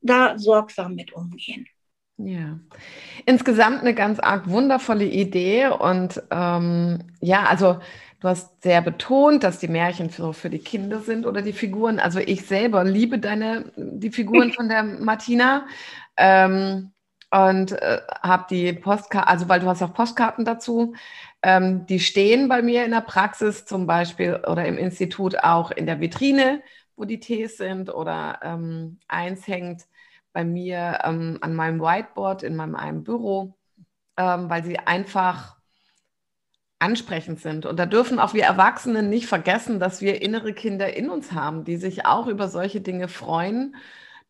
da 0.00 0.38
sorgsam 0.38 0.94
mit 0.94 1.12
umgehen. 1.12 1.66
Ja, 2.16 2.58
insgesamt 3.26 3.80
eine 3.80 3.94
ganz 3.94 4.18
arg 4.18 4.48
wundervolle 4.48 5.04
Idee 5.04 5.68
und 5.68 6.20
ähm, 6.30 6.98
ja, 7.20 7.44
also 7.44 7.78
du 8.20 8.28
hast 8.28 8.62
sehr 8.62 8.82
betont, 8.82 9.44
dass 9.44 9.58
die 9.58 9.68
Märchen 9.68 10.10
für, 10.10 10.34
für 10.34 10.50
die 10.50 10.58
Kinder 10.58 11.00
sind 11.00 11.26
oder 11.26 11.42
die 11.42 11.52
Figuren. 11.52 11.98
Also 12.00 12.18
ich 12.18 12.46
selber 12.46 12.84
liebe 12.84 13.18
deine 13.18 13.72
die 13.76 14.10
Figuren 14.10 14.52
von 14.54 14.68
der 14.68 14.82
Martina 14.82 15.66
ähm, 16.16 16.92
und 17.30 17.72
äh, 17.72 18.00
habe 18.22 18.46
die 18.50 18.72
Postkarten, 18.72 19.28
also 19.28 19.48
weil 19.48 19.60
du 19.60 19.66
hast 19.66 19.82
auch 19.82 19.94
Postkarten 19.94 20.44
dazu. 20.44 20.94
Ähm, 21.42 21.86
die 21.86 22.00
stehen 22.00 22.48
bei 22.48 22.62
mir 22.62 22.84
in 22.84 22.90
der 22.90 23.00
Praxis 23.02 23.64
zum 23.64 23.86
Beispiel 23.86 24.42
oder 24.46 24.64
im 24.66 24.76
Institut 24.78 25.38
auch 25.44 25.70
in 25.70 25.86
der 25.86 26.00
Vitrine, 26.00 26.62
wo 26.96 27.04
die 27.04 27.20
Tees 27.20 27.58
sind 27.58 27.94
oder 27.94 28.40
ähm, 28.42 28.98
eins 29.06 29.46
hängt 29.46 29.86
bei 30.32 30.44
mir 30.44 31.00
ähm, 31.04 31.38
an 31.40 31.54
meinem 31.54 31.80
Whiteboard 31.80 32.42
in 32.42 32.56
meinem 32.56 32.74
einem 32.74 33.04
Büro, 33.04 33.54
ähm, 34.16 34.50
weil 34.50 34.64
sie 34.64 34.78
einfach 34.78 35.57
ansprechend 36.78 37.40
sind. 37.40 37.66
Und 37.66 37.78
da 37.78 37.86
dürfen 37.86 38.18
auch 38.18 38.34
wir 38.34 38.44
Erwachsenen 38.44 39.08
nicht 39.08 39.26
vergessen, 39.26 39.80
dass 39.80 40.00
wir 40.00 40.22
innere 40.22 40.52
Kinder 40.52 40.96
in 40.96 41.10
uns 41.10 41.32
haben, 41.32 41.64
die 41.64 41.76
sich 41.76 42.06
auch 42.06 42.26
über 42.26 42.48
solche 42.48 42.80
Dinge 42.80 43.08
freuen 43.08 43.74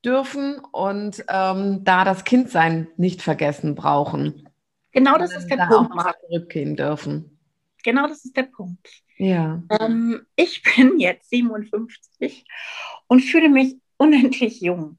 dürfen 0.05 0.61
und 0.73 1.25
ähm, 1.29 1.85
da 1.85 2.05
das 2.05 2.25
Kindsein 2.25 2.89
nicht 2.97 3.23
vergessen 3.23 3.75
brauchen. 3.75 4.49
Genau 4.93 5.19
das 5.19 5.35
ist 5.35 5.49
der 5.49 5.67
Punkt. 5.67 5.93
Auch 5.93 6.13
zurückgehen 6.29 6.77
dürfen. 6.77 7.39
Genau 7.85 8.07
das 8.07 8.25
ist 8.25 8.37
der 8.37 8.45
Punkt. 8.45 8.89
Ja. 9.17 9.63
Ähm, 9.81 10.27
ich 10.37 10.63
bin 10.63 10.99
jetzt 10.99 11.29
57 11.31 12.45
und 13.09 13.21
fühle 13.21 13.49
mich 13.49 13.77
unendlich 13.99 14.61
jung. 14.61 14.97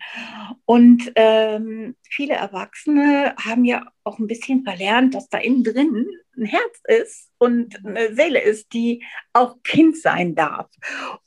Und 0.65 1.11
ähm, 1.15 1.95
viele 2.07 2.35
Erwachsene 2.35 3.35
haben 3.43 3.65
ja 3.65 3.87
auch 4.03 4.19
ein 4.19 4.27
bisschen 4.27 4.63
verlernt, 4.63 5.15
dass 5.15 5.29
da 5.29 5.39
innen 5.39 5.63
drin 5.63 6.07
ein 6.37 6.45
Herz 6.45 6.81
ist 6.85 7.31
und 7.37 7.83
eine 7.85 8.13
Seele 8.13 8.41
ist, 8.41 8.71
die 8.73 9.03
auch 9.33 9.61
Kind 9.63 9.97
sein 9.97 10.35
darf. 10.35 10.69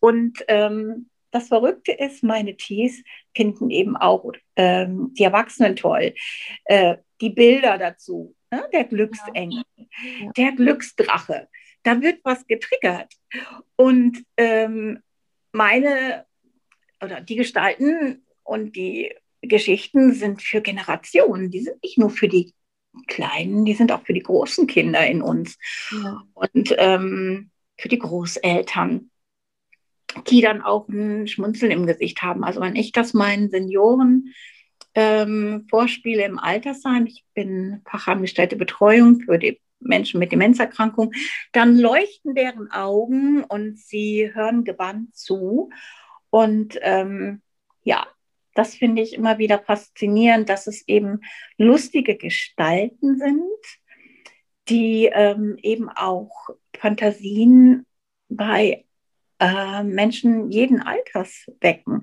Und 0.00 0.44
ähm, 0.48 1.08
das 1.30 1.48
Verrückte 1.48 1.92
ist, 1.92 2.22
meine 2.22 2.56
Tees 2.56 3.02
finden 3.34 3.70
eben 3.70 3.96
auch 3.96 4.30
ähm, 4.56 5.12
die 5.14 5.24
Erwachsenen 5.24 5.76
toll. 5.76 6.14
Äh, 6.64 6.96
die 7.20 7.30
Bilder 7.30 7.78
dazu, 7.78 8.34
ne? 8.50 8.68
der 8.72 8.84
Glücksengel, 8.84 9.62
ja. 9.76 10.32
der 10.36 10.52
Glücksdrache, 10.52 11.48
da 11.84 12.00
wird 12.02 12.20
was 12.24 12.46
getriggert. 12.46 13.14
Und 13.76 14.24
ähm, 14.36 15.00
meine 15.52 16.26
oder 17.02 17.20
die 17.20 17.36
Gestalten 17.36 18.24
und 18.42 18.76
die 18.76 19.12
Geschichten 19.42 20.12
sind 20.14 20.40
für 20.40 20.60
Generationen. 20.60 21.50
Die 21.50 21.60
sind 21.60 21.82
nicht 21.82 21.98
nur 21.98 22.10
für 22.10 22.28
die 22.28 22.54
Kleinen, 23.06 23.64
die 23.64 23.74
sind 23.74 23.90
auch 23.90 24.04
für 24.04 24.12
die 24.12 24.22
großen 24.22 24.66
Kinder 24.66 25.06
in 25.06 25.22
uns 25.22 25.58
ja. 25.90 26.22
und 26.34 26.74
ähm, 26.76 27.50
für 27.78 27.88
die 27.88 27.98
Großeltern, 27.98 29.10
die 30.28 30.42
dann 30.42 30.60
auch 30.60 30.88
ein 30.88 31.26
Schmunzeln 31.26 31.72
im 31.72 31.86
Gesicht 31.86 32.22
haben. 32.22 32.44
Also 32.44 32.60
wenn 32.60 32.76
ich 32.76 32.92
das 32.92 33.14
meinen 33.14 33.48
Senioren 33.48 34.34
ähm, 34.94 35.66
vorspiele 35.70 36.24
im 36.24 36.38
Altersheim, 36.38 37.06
ich 37.06 37.24
bin 37.34 37.80
fachangestellte 37.86 38.56
Betreuung 38.56 39.20
für 39.20 39.38
die 39.38 39.58
Menschen 39.80 40.20
mit 40.20 40.30
Demenzerkrankung, 40.30 41.12
dann 41.52 41.76
leuchten 41.76 42.34
deren 42.34 42.70
Augen 42.70 43.42
und 43.42 43.78
sie 43.78 44.30
hören 44.34 44.64
gebannt 44.64 45.16
zu 45.16 45.70
und 46.32 46.78
ähm, 46.80 47.42
ja, 47.82 48.06
das 48.54 48.74
finde 48.74 49.02
ich 49.02 49.12
immer 49.12 49.36
wieder 49.36 49.58
faszinierend, 49.58 50.48
dass 50.48 50.66
es 50.66 50.88
eben 50.88 51.20
lustige 51.58 52.16
Gestalten 52.16 53.18
sind, 53.18 53.60
die 54.70 55.10
ähm, 55.12 55.58
eben 55.62 55.90
auch 55.90 56.48
Fantasien 56.74 57.84
bei 58.30 58.86
äh, 59.40 59.82
Menschen 59.82 60.50
jeden 60.50 60.80
Alters 60.80 61.50
wecken. 61.60 62.00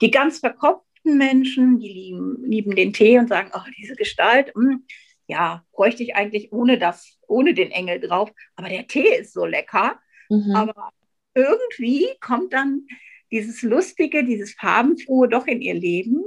Die 0.00 0.10
ganz 0.10 0.38
verkopften 0.40 1.16
Menschen, 1.16 1.78
die 1.78 1.92
lieben, 1.92 2.42
lieben 2.42 2.74
den 2.74 2.92
Tee 2.92 3.20
und 3.20 3.28
sagen, 3.28 3.52
oh, 3.54 3.70
diese 3.78 3.94
Gestalt, 3.94 4.52
mh, 4.56 4.68
hm, 4.68 4.86
ja, 5.28 5.64
bräuchte 5.70 6.02
ich 6.02 6.16
eigentlich 6.16 6.52
ohne 6.52 6.76
das, 6.76 7.20
ohne 7.28 7.54
den 7.54 7.70
Engel 7.70 8.00
drauf. 8.00 8.32
Aber 8.56 8.68
der 8.68 8.88
Tee 8.88 9.14
ist 9.14 9.32
so 9.32 9.46
lecker. 9.46 10.00
Mhm. 10.28 10.56
Aber 10.56 10.90
irgendwie 11.34 12.08
kommt 12.20 12.52
dann 12.52 12.88
dieses 13.30 13.62
Lustige, 13.62 14.24
dieses 14.24 14.54
Farbenfrohe 14.54 15.28
doch 15.28 15.46
in 15.46 15.60
ihr 15.60 15.74
Leben. 15.74 16.24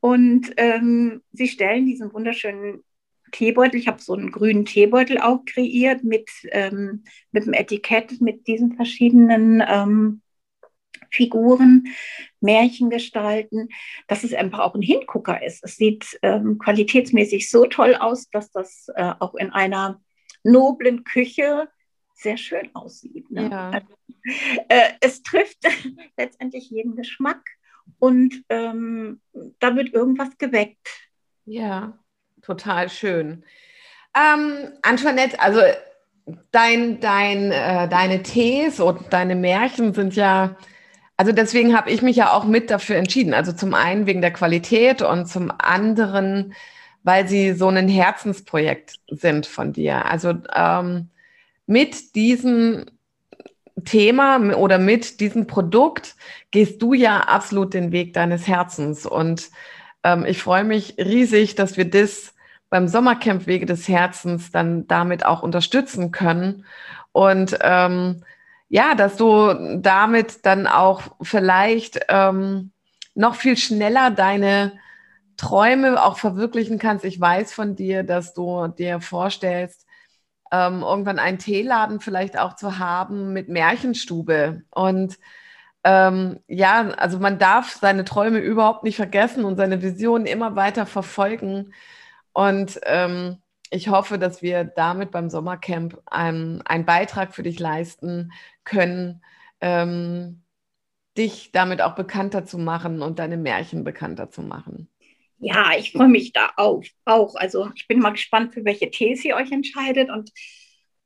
Und 0.00 0.52
ähm, 0.56 1.22
sie 1.32 1.48
stellen 1.48 1.86
diesen 1.86 2.12
wunderschönen 2.12 2.84
Teebeutel, 3.32 3.80
ich 3.80 3.88
habe 3.88 4.00
so 4.00 4.12
einen 4.12 4.30
grünen 4.30 4.64
Teebeutel 4.64 5.18
auch 5.18 5.44
kreiert 5.44 6.04
mit, 6.04 6.30
ähm, 6.52 7.04
mit 7.32 7.46
dem 7.46 7.52
Etikett, 7.52 8.20
mit 8.20 8.46
diesen 8.46 8.76
verschiedenen 8.76 9.62
ähm, 9.66 10.22
Figuren, 11.10 11.84
Märchengestalten, 12.40 13.68
dass 14.08 14.24
es 14.24 14.34
einfach 14.34 14.60
auch 14.60 14.74
ein 14.74 14.82
Hingucker 14.82 15.42
ist. 15.42 15.64
Es 15.64 15.76
sieht 15.76 16.18
ähm, 16.22 16.58
qualitätsmäßig 16.58 17.50
so 17.50 17.66
toll 17.66 17.94
aus, 17.94 18.28
dass 18.30 18.50
das 18.50 18.88
äh, 18.94 19.12
auch 19.18 19.34
in 19.34 19.50
einer 19.50 20.00
noblen 20.44 21.04
Küche 21.04 21.68
sehr 22.14 22.36
schön 22.36 22.74
aussieht. 22.74 23.30
Ne? 23.30 23.50
Ja. 23.50 23.70
Also, 23.70 23.94
äh, 24.68 24.90
es 25.00 25.22
trifft 25.22 25.58
letztendlich 26.16 26.70
jeden 26.70 26.96
Geschmack 26.96 27.42
und 27.98 28.44
ähm, 28.48 29.20
da 29.58 29.76
wird 29.76 29.92
irgendwas 29.92 30.38
geweckt. 30.38 30.88
Ja, 31.44 31.98
total 32.40 32.88
schön. 32.88 33.44
Ähm, 34.16 34.72
Antoinette, 34.82 35.38
also 35.40 35.60
dein, 36.52 37.00
dein, 37.00 37.50
äh, 37.50 37.88
deine 37.88 38.22
Tees 38.22 38.80
und 38.80 39.12
deine 39.12 39.34
Märchen 39.34 39.92
sind 39.92 40.16
ja, 40.16 40.56
also 41.16 41.32
deswegen 41.32 41.76
habe 41.76 41.90
ich 41.90 42.02
mich 42.02 42.16
ja 42.16 42.32
auch 42.32 42.44
mit 42.44 42.70
dafür 42.70 42.96
entschieden. 42.96 43.34
Also 43.34 43.52
zum 43.52 43.74
einen 43.74 44.06
wegen 44.06 44.20
der 44.20 44.32
Qualität 44.32 45.02
und 45.02 45.26
zum 45.26 45.52
anderen, 45.58 46.54
weil 47.02 47.28
sie 47.28 47.52
so 47.52 47.68
ein 47.68 47.88
Herzensprojekt 47.88 49.00
sind 49.08 49.46
von 49.46 49.72
dir. 49.72 50.06
Also 50.06 50.34
ähm, 50.54 51.10
mit 51.66 52.14
diesem 52.14 52.86
Thema 53.84 54.54
oder 54.56 54.78
mit 54.78 55.20
diesem 55.20 55.46
Produkt 55.46 56.16
gehst 56.50 56.80
du 56.80 56.94
ja 56.94 57.20
absolut 57.20 57.74
den 57.74 57.92
Weg 57.92 58.14
deines 58.14 58.46
Herzens. 58.46 59.06
Und 59.06 59.50
ähm, 60.02 60.24
ich 60.26 60.42
freue 60.42 60.64
mich 60.64 60.96
riesig, 60.98 61.54
dass 61.54 61.76
wir 61.76 61.88
das 61.88 62.34
beim 62.70 62.88
Sommercamp 62.88 63.46
Wege 63.46 63.66
des 63.66 63.88
Herzens 63.88 64.50
dann 64.50 64.86
damit 64.86 65.24
auch 65.24 65.42
unterstützen 65.42 66.12
können. 66.12 66.64
Und 67.12 67.58
ähm, 67.60 68.24
ja, 68.68 68.94
dass 68.94 69.16
du 69.16 69.78
damit 69.78 70.44
dann 70.46 70.66
auch 70.66 71.02
vielleicht 71.22 72.00
ähm, 72.08 72.72
noch 73.14 73.36
viel 73.36 73.56
schneller 73.56 74.10
deine 74.10 74.72
Träume 75.36 76.02
auch 76.02 76.18
verwirklichen 76.18 76.78
kannst. 76.78 77.04
Ich 77.04 77.20
weiß 77.20 77.52
von 77.52 77.76
dir, 77.76 78.02
dass 78.02 78.34
du 78.34 78.66
dir 78.68 79.00
vorstellst, 79.00 79.83
ähm, 80.54 80.82
irgendwann 80.82 81.18
einen 81.18 81.38
Teeladen 81.38 82.00
vielleicht 82.00 82.38
auch 82.38 82.54
zu 82.54 82.78
haben 82.78 83.32
mit 83.32 83.48
Märchenstube. 83.48 84.62
Und 84.70 85.18
ähm, 85.82 86.40
ja, 86.46 86.90
also 86.90 87.18
man 87.18 87.38
darf 87.38 87.72
seine 87.72 88.04
Träume 88.04 88.38
überhaupt 88.38 88.84
nicht 88.84 88.96
vergessen 88.96 89.44
und 89.44 89.56
seine 89.56 89.82
Visionen 89.82 90.26
immer 90.26 90.54
weiter 90.54 90.86
verfolgen. 90.86 91.74
Und 92.32 92.80
ähm, 92.84 93.38
ich 93.70 93.88
hoffe, 93.88 94.18
dass 94.18 94.42
wir 94.42 94.64
damit 94.64 95.10
beim 95.10 95.28
Sommercamp 95.28 96.00
einen, 96.06 96.62
einen 96.62 96.84
Beitrag 96.86 97.34
für 97.34 97.42
dich 97.42 97.58
leisten 97.58 98.32
können, 98.62 99.22
ähm, 99.60 100.42
dich 101.18 101.50
damit 101.52 101.82
auch 101.82 101.96
bekannter 101.96 102.44
zu 102.44 102.58
machen 102.58 103.02
und 103.02 103.18
deine 103.18 103.36
Märchen 103.36 103.82
bekannter 103.82 104.30
zu 104.30 104.42
machen. 104.42 104.88
Ja, 105.46 105.72
ich 105.78 105.92
freue 105.92 106.08
mich 106.08 106.32
da 106.32 106.52
auf, 106.56 106.86
auch. 107.04 107.34
Also 107.34 107.70
ich 107.74 107.86
bin 107.86 107.98
mal 107.98 108.12
gespannt, 108.12 108.54
für 108.54 108.64
welche 108.64 108.90
Tees 108.90 109.22
ihr 109.26 109.36
euch 109.36 109.52
entscheidet. 109.52 110.08
Und 110.08 110.30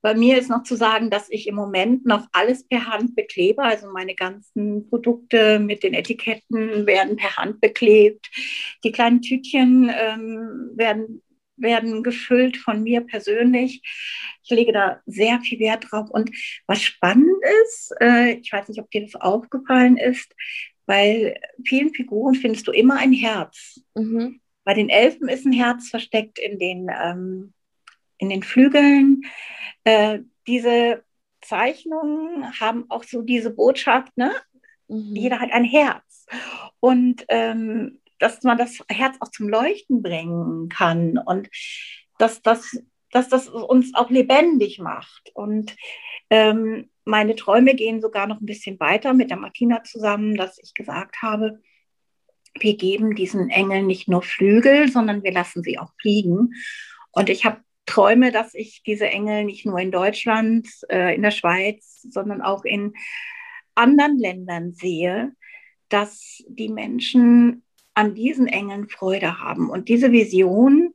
bei 0.01 0.15
mir 0.15 0.39
ist 0.39 0.49
noch 0.49 0.63
zu 0.63 0.77
sagen, 0.77 1.11
dass 1.11 1.29
ich 1.29 1.49
im 1.49 1.57
Moment 1.57 2.07
noch 2.07 2.25
alles 2.31 2.65
per 2.65 2.87
Hand 2.87 3.17
beklebe. 3.17 3.65
Also 3.65 3.91
meine 3.91 4.15
ganzen 4.15 4.89
Produkte 4.89 5.59
mit 5.59 5.83
den 5.83 5.93
Etiketten 5.93 6.87
werden 6.87 7.17
per 7.17 7.37
Hand 7.37 7.61
beklebt. 7.61 8.31
Die 8.85 8.93
kleinen 8.93 9.23
Tütchen 9.23 9.91
ähm, 9.93 10.71
werden 10.77 11.23
werden 11.61 12.05
gefüllt 12.05 12.57
von 12.57 12.85
mir 12.85 13.01
persönlich. 13.01 13.83
Ich 14.45 14.51
lege 14.51 14.73
da 14.73 15.01
sehr 15.07 15.41
viel 15.41 15.59
Wert 15.59 15.87
drauf. 15.91 16.09
Und 16.11 16.31
was 16.69 16.81
spannend 16.81 17.43
ist, 17.65 17.93
äh, 18.01 18.35
ich 18.35 18.53
weiß 18.53 18.69
nicht, 18.69 18.81
ob 18.81 18.89
dir 18.93 19.03
das 19.03 19.17
aufgefallen 19.17 19.97
ist, 19.97 20.33
bei 20.89 21.39
vielen 21.67 21.93
Figuren 21.93 22.35
findest 22.35 22.67
du 22.67 22.73
immer 22.73 22.97
ein 22.97 23.13
Herz. 23.13 23.79
Mhm. 23.95 24.41
Bei 24.65 24.73
den 24.73 24.89
Elfen 24.89 25.29
ist 25.29 25.45
ein 25.45 25.53
Herz 25.53 25.91
versteckt 25.91 26.39
in 26.39 26.59
den, 26.59 26.91
ähm, 26.91 27.53
in 28.17 28.31
den 28.31 28.43
Flügeln. 28.43 29.21
Äh, 29.85 30.21
diese 30.47 31.05
Zeichnungen 31.43 32.59
haben 32.59 32.87
auch 32.89 33.05
so 33.05 33.21
diese 33.21 33.51
Botschaft, 33.51 34.17
ne? 34.17 34.33
Mhm. 34.89 35.15
Jeder 35.15 35.41
hat 35.41 35.53
ein 35.53 35.65
Herz. 35.65 36.25
Und 36.81 37.27
ähm, 37.29 38.01
dass 38.19 38.43
man 38.43 38.57
das 38.57 38.83
Herz 38.89 39.17
auch 39.21 39.31
zum 39.31 39.51
Leuchten 39.51 40.01
bringen 40.01 40.71
kann 40.71 41.19
und 41.19 41.51
dass 42.17 42.41
das, 42.41 42.83
dass 43.11 43.29
das 43.29 43.47
uns 43.49 43.95
auch 43.95 44.09
lebendig 44.09 44.79
macht. 44.79 45.33
Und 45.35 45.77
ähm, 46.31 46.89
meine 47.09 47.35
Träume 47.35 47.75
gehen 47.75 48.01
sogar 48.01 48.27
noch 48.27 48.41
ein 48.41 48.47
bisschen 48.47 48.79
weiter 48.81 49.15
mit 49.15 49.31
der 49.31 49.39
Martina 49.39 49.83
zusammen, 49.83 50.37
dass 50.37 50.59
ich 50.59 50.75
gesagt 50.75 51.23
habe, 51.23 51.61
wir 52.61 52.77
geben 52.77 53.15
diesen 53.15 53.49
Engeln 53.49 53.87
nicht 53.87 54.09
nur 54.09 54.23
Flügel, 54.23 54.91
sondern 54.91 55.23
wir 55.23 55.33
lassen 55.33 55.63
sie 55.63 55.79
auch 55.79 55.93
fliegen. 56.01 56.53
Und 57.11 57.31
ich 57.31 57.45
habe 57.45 57.61
Träume, 57.87 58.31
dass 58.31 58.55
ich 58.55 58.83
diese 58.85 59.09
Engel 59.09 59.45
nicht 59.45 59.65
nur 59.65 59.79
in 59.79 59.91
Deutschland, 59.91 60.69
äh, 60.91 61.15
in 61.15 61.23
der 61.23 61.31
Schweiz, 61.31 62.07
sondern 62.11 62.43
auch 62.43 62.65
in 62.65 62.93
anderen 63.75 64.19
Ländern 64.19 64.75
sehe, 64.75 65.33
dass 65.89 66.45
die 66.49 66.69
Menschen 66.69 67.65
an 67.95 68.15
diesen 68.15 68.49
Engeln 68.49 68.89
Freude 68.89 69.41
haben. 69.41 69.71
Und 69.71 69.89
diese 69.89 70.13
Vision, 70.13 70.93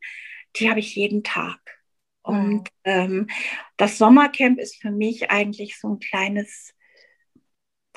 die 0.57 0.69
habe 0.69 0.79
ich 0.79 0.95
jeden 0.95 1.23
Tag. 1.23 1.59
Und 2.23 2.69
ähm, 2.85 3.27
das 3.77 3.97
Sommercamp 3.97 4.59
ist 4.59 4.81
für 4.81 4.91
mich 4.91 5.29
eigentlich 5.29 5.77
so 5.77 5.89
ein 5.89 5.99
kleines 5.99 6.73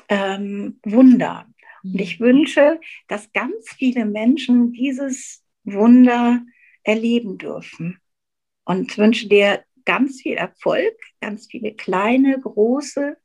ähm, 0.09 0.79
Wunder. 0.83 1.47
Und 1.83 1.99
ich 1.99 2.19
mhm. 2.19 2.25
wünsche, 2.25 2.79
dass 3.07 3.31
ganz 3.31 3.69
viele 3.77 4.05
Menschen 4.05 4.73
dieses 4.73 5.43
Wunder 5.63 6.41
erleben 6.83 7.37
dürfen. 7.37 7.99
Und 8.65 8.97
wünsche 8.97 9.29
dir 9.29 9.63
ganz 9.85 10.21
viel 10.21 10.33
Erfolg, 10.33 10.93
ganz 11.21 11.47
viele 11.47 11.73
kleine, 11.73 12.39
große 12.39 13.17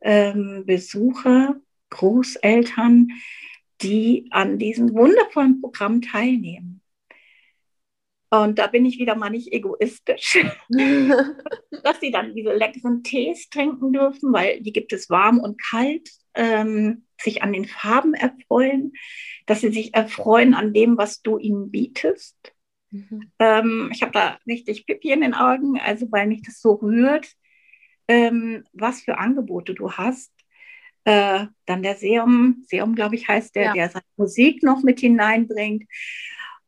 ähm, 0.00 0.64
Besucher, 0.66 1.60
Großeltern, 1.90 3.08
die 3.80 4.26
an 4.30 4.58
diesem 4.58 4.92
wundervollen 4.92 5.60
Programm 5.60 6.02
teilnehmen. 6.02 6.79
Und 8.30 8.60
da 8.60 8.68
bin 8.68 8.86
ich 8.86 8.98
wieder 8.98 9.16
mal 9.16 9.30
nicht 9.30 9.52
egoistisch, 9.52 10.38
dass 11.82 12.00
sie 12.00 12.12
dann 12.12 12.34
diese 12.34 12.52
leckeren 12.52 13.02
Tees 13.02 13.48
trinken 13.50 13.92
dürfen, 13.92 14.32
weil 14.32 14.60
die 14.60 14.72
gibt 14.72 14.92
es 14.92 15.10
warm 15.10 15.40
und 15.40 15.60
kalt, 15.60 16.08
ähm, 16.34 17.04
sich 17.20 17.42
an 17.42 17.52
den 17.52 17.64
Farben 17.64 18.14
erfreuen, 18.14 18.92
dass 19.46 19.60
sie 19.60 19.72
sich 19.72 19.94
erfreuen 19.94 20.54
an 20.54 20.72
dem, 20.72 20.96
was 20.96 21.22
du 21.22 21.38
ihnen 21.38 21.72
bietest. 21.72 22.54
Mhm. 22.92 23.32
Ähm, 23.40 23.90
ich 23.92 24.02
habe 24.02 24.12
da 24.12 24.38
richtig 24.46 24.86
Pipi 24.86 25.10
in 25.10 25.22
den 25.22 25.34
Augen, 25.34 25.78
also 25.80 26.10
weil 26.12 26.28
mich 26.28 26.42
das 26.42 26.60
so 26.60 26.74
rührt, 26.74 27.32
ähm, 28.06 28.64
was 28.72 29.02
für 29.02 29.18
Angebote 29.18 29.74
du 29.74 29.90
hast. 29.92 30.32
Äh, 31.04 31.46
dann 31.66 31.82
der 31.82 31.96
Seum, 31.96 32.62
Seum, 32.68 32.94
glaube 32.94 33.16
ich, 33.16 33.26
heißt 33.26 33.56
der, 33.56 33.64
ja. 33.64 33.72
der 33.72 33.88
seine 33.90 34.04
Musik 34.16 34.62
noch 34.62 34.82
mit 34.82 35.00
hineinbringt. 35.00 35.84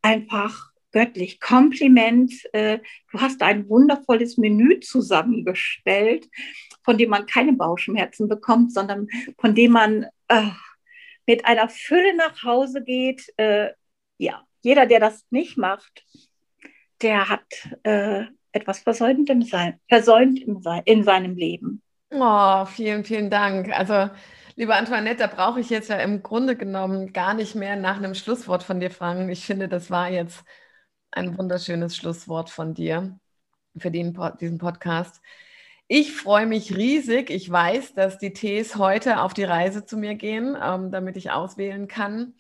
Einfach 0.00 0.71
göttlich. 0.92 1.40
Kompliment. 1.40 2.32
Äh, 2.52 2.78
du 3.10 3.20
hast 3.20 3.42
ein 3.42 3.68
wundervolles 3.68 4.36
Menü 4.38 4.80
zusammengestellt, 4.80 6.28
von 6.84 6.98
dem 6.98 7.10
man 7.10 7.26
keine 7.26 7.54
Bauchschmerzen 7.54 8.28
bekommt, 8.28 8.72
sondern 8.72 9.08
von 9.38 9.54
dem 9.54 9.72
man 9.72 10.06
äh, 10.28 10.50
mit 11.26 11.44
einer 11.44 11.68
Fülle 11.68 12.16
nach 12.16 12.42
Hause 12.42 12.82
geht. 12.82 13.32
Äh, 13.36 13.70
ja, 14.18 14.44
jeder, 14.62 14.86
der 14.86 15.00
das 15.00 15.24
nicht 15.30 15.56
macht, 15.56 16.04
der 17.00 17.28
hat 17.28 17.44
äh, 17.82 18.24
etwas 18.52 18.80
versäumt, 18.80 19.28
im 19.30 19.42
sein, 19.42 19.80
versäumt 19.88 20.38
in, 20.40 20.62
sein, 20.62 20.82
in 20.84 21.04
seinem 21.04 21.36
Leben. 21.36 21.82
Oh, 22.10 22.64
vielen, 22.66 23.04
vielen 23.04 23.30
Dank. 23.30 23.70
Also, 23.70 24.10
liebe 24.54 24.74
Antoinette, 24.74 25.18
da 25.18 25.26
brauche 25.26 25.60
ich 25.60 25.70
jetzt 25.70 25.88
ja 25.88 25.96
im 25.96 26.22
Grunde 26.22 26.56
genommen 26.56 27.12
gar 27.12 27.34
nicht 27.34 27.54
mehr 27.54 27.76
nach 27.76 27.96
einem 27.96 28.14
Schlusswort 28.14 28.62
von 28.62 28.80
dir 28.80 28.90
fragen. 28.90 29.28
Ich 29.30 29.46
finde, 29.46 29.68
das 29.68 29.90
war 29.90 30.10
jetzt 30.10 30.44
ein 31.12 31.38
wunderschönes 31.38 31.96
Schlusswort 31.96 32.50
von 32.50 32.74
dir 32.74 33.18
für 33.76 33.90
den, 33.90 34.18
diesen 34.40 34.58
Podcast. 34.58 35.20
Ich 35.88 36.12
freue 36.12 36.46
mich 36.46 36.74
riesig. 36.74 37.30
Ich 37.30 37.50
weiß, 37.50 37.94
dass 37.94 38.18
die 38.18 38.32
Tees 38.32 38.76
heute 38.76 39.20
auf 39.20 39.34
die 39.34 39.44
Reise 39.44 39.84
zu 39.84 39.96
mir 39.96 40.14
gehen, 40.14 40.56
ähm, 40.60 40.90
damit 40.90 41.16
ich 41.16 41.30
auswählen 41.30 41.86
kann. 41.86 42.34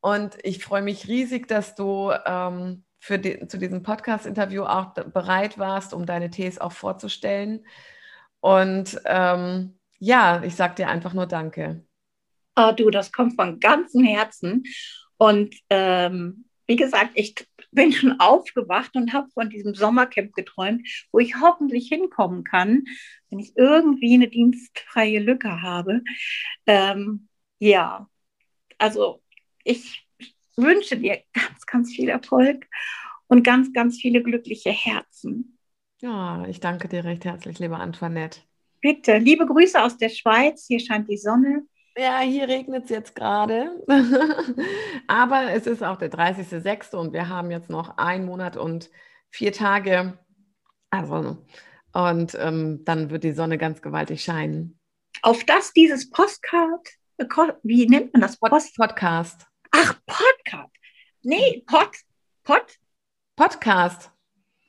Und 0.00 0.36
ich 0.42 0.64
freue 0.64 0.82
mich 0.82 1.08
riesig, 1.08 1.46
dass 1.46 1.74
du 1.74 2.12
ähm, 2.24 2.84
für 3.00 3.18
die, 3.18 3.46
zu 3.48 3.58
diesem 3.58 3.82
Podcast-Interview 3.82 4.64
auch 4.64 4.94
bereit 4.94 5.58
warst, 5.58 5.92
um 5.92 6.06
deine 6.06 6.30
Tees 6.30 6.58
auch 6.58 6.72
vorzustellen. 6.72 7.66
Und 8.40 8.98
ähm, 9.04 9.78
ja, 9.98 10.42
ich 10.42 10.56
sage 10.56 10.76
dir 10.76 10.88
einfach 10.88 11.12
nur 11.12 11.26
Danke. 11.26 11.84
Oh, 12.56 12.72
du, 12.74 12.90
das 12.90 13.12
kommt 13.12 13.34
von 13.34 13.60
ganzem 13.60 14.04
Herzen. 14.04 14.64
Und 15.16 15.54
ähm, 15.70 16.46
wie 16.66 16.76
gesagt, 16.76 17.10
ich 17.14 17.34
bin 17.74 17.92
schon 17.92 18.20
aufgewacht 18.20 18.94
und 18.94 19.12
habe 19.12 19.28
von 19.30 19.50
diesem 19.50 19.74
Sommercamp 19.74 20.32
geträumt, 20.32 20.86
wo 21.12 21.18
ich 21.18 21.40
hoffentlich 21.40 21.88
hinkommen 21.88 22.44
kann, 22.44 22.84
wenn 23.30 23.38
ich 23.38 23.52
irgendwie 23.56 24.14
eine 24.14 24.28
dienstfreie 24.28 25.20
Lücke 25.20 25.62
habe. 25.62 26.02
Ähm, 26.66 27.28
ja, 27.58 28.08
also 28.78 29.22
ich 29.64 30.06
wünsche 30.56 30.96
dir 30.96 31.22
ganz, 31.32 31.66
ganz 31.66 31.92
viel 31.92 32.08
Erfolg 32.08 32.66
und 33.26 33.42
ganz, 33.42 33.72
ganz 33.72 34.00
viele 34.00 34.22
glückliche 34.22 34.70
Herzen. 34.70 35.58
Ja, 36.00 36.44
ich 36.46 36.60
danke 36.60 36.88
dir 36.88 37.04
recht 37.04 37.24
herzlich, 37.24 37.58
liebe 37.58 37.76
Antoinette. 37.76 38.40
Bitte, 38.80 39.16
liebe 39.16 39.46
Grüße 39.46 39.82
aus 39.82 39.96
der 39.96 40.10
Schweiz. 40.10 40.66
Hier 40.66 40.78
scheint 40.78 41.08
die 41.08 41.16
Sonne. 41.16 41.66
Ja, 41.96 42.20
hier 42.20 42.48
regnet 42.48 42.84
es 42.84 42.90
jetzt 42.90 43.14
gerade. 43.14 43.80
Aber 45.06 45.52
es 45.52 45.66
ist 45.66 45.82
auch 45.82 45.96
der 45.96 46.10
30.06. 46.10 46.96
und 46.96 47.12
wir 47.12 47.28
haben 47.28 47.50
jetzt 47.50 47.70
noch 47.70 47.98
einen 47.98 48.26
Monat 48.26 48.56
und 48.56 48.90
vier 49.30 49.52
Tage. 49.52 50.18
Also, 50.90 51.38
und 51.92 52.34
ähm, 52.34 52.84
dann 52.84 53.10
wird 53.10 53.22
die 53.22 53.32
Sonne 53.32 53.58
ganz 53.58 53.80
gewaltig 53.80 54.24
scheinen. 54.24 54.78
Auf 55.22 55.44
das 55.44 55.72
dieses 55.72 56.10
Postcard, 56.10 56.88
äh, 57.18 57.26
wie 57.62 57.86
nennt 57.86 58.12
man 58.12 58.22
das? 58.22 58.36
Post 58.38 58.76
Podcast. 58.76 59.46
Ach, 59.70 59.94
Podcast. 60.04 60.74
Nee, 61.22 61.62
Pod, 61.66 61.90
Pod. 62.42 62.64
Podcast. 63.36 64.13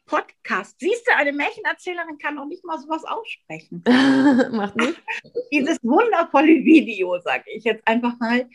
Podcast. 0.05 0.79
Siehst 0.79 1.07
du, 1.07 1.15
eine 1.15 1.33
Märchenerzählerin 1.33 2.17
kann 2.17 2.35
noch 2.35 2.45
nicht 2.45 2.63
mal 2.63 2.79
sowas 2.79 3.03
aussprechen. 3.05 3.83
Macht 4.51 4.75
nicht. 4.75 5.01
Dieses 5.51 5.79
wundervolle 5.83 6.63
Video, 6.63 7.19
sage 7.19 7.45
ich 7.47 7.63
jetzt 7.63 7.87
einfach 7.87 8.17
mal, 8.19 8.49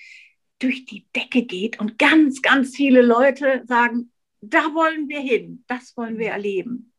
durch 0.58 0.84
die 0.84 1.06
Decke 1.14 1.42
geht 1.42 1.80
und 1.80 1.98
ganz, 1.98 2.42
ganz 2.42 2.76
viele 2.76 3.02
Leute 3.02 3.62
sagen, 3.66 4.12
da 4.40 4.74
wollen 4.74 5.08
wir 5.08 5.20
hin, 5.20 5.64
das 5.66 5.96
wollen 5.96 6.18
wir 6.18 6.30
erleben. 6.30 6.92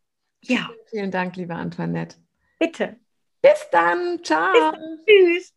Ja. 0.43 0.69
Vielen 0.89 1.11
Dank, 1.11 1.35
liebe 1.35 1.53
Antoinette. 1.53 2.17
Bitte. 2.59 2.97
Bis 3.41 3.67
dann. 3.71 4.23
Ciao. 4.23 4.51
Bis 4.51 4.61
dann. 4.61 4.99
Tschüss. 5.05 5.53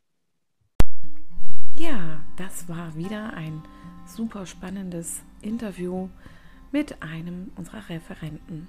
Ja. 1.76 2.24
das 2.36 2.68
war 2.68 2.94
wieder 2.96 3.32
ein 3.34 3.62
super 4.06 4.46
spannendes 4.46 5.22
Interview 5.42 6.08
mit 6.72 7.02
einem 7.02 7.52
unserer 7.56 7.88
Referenten. 7.88 8.68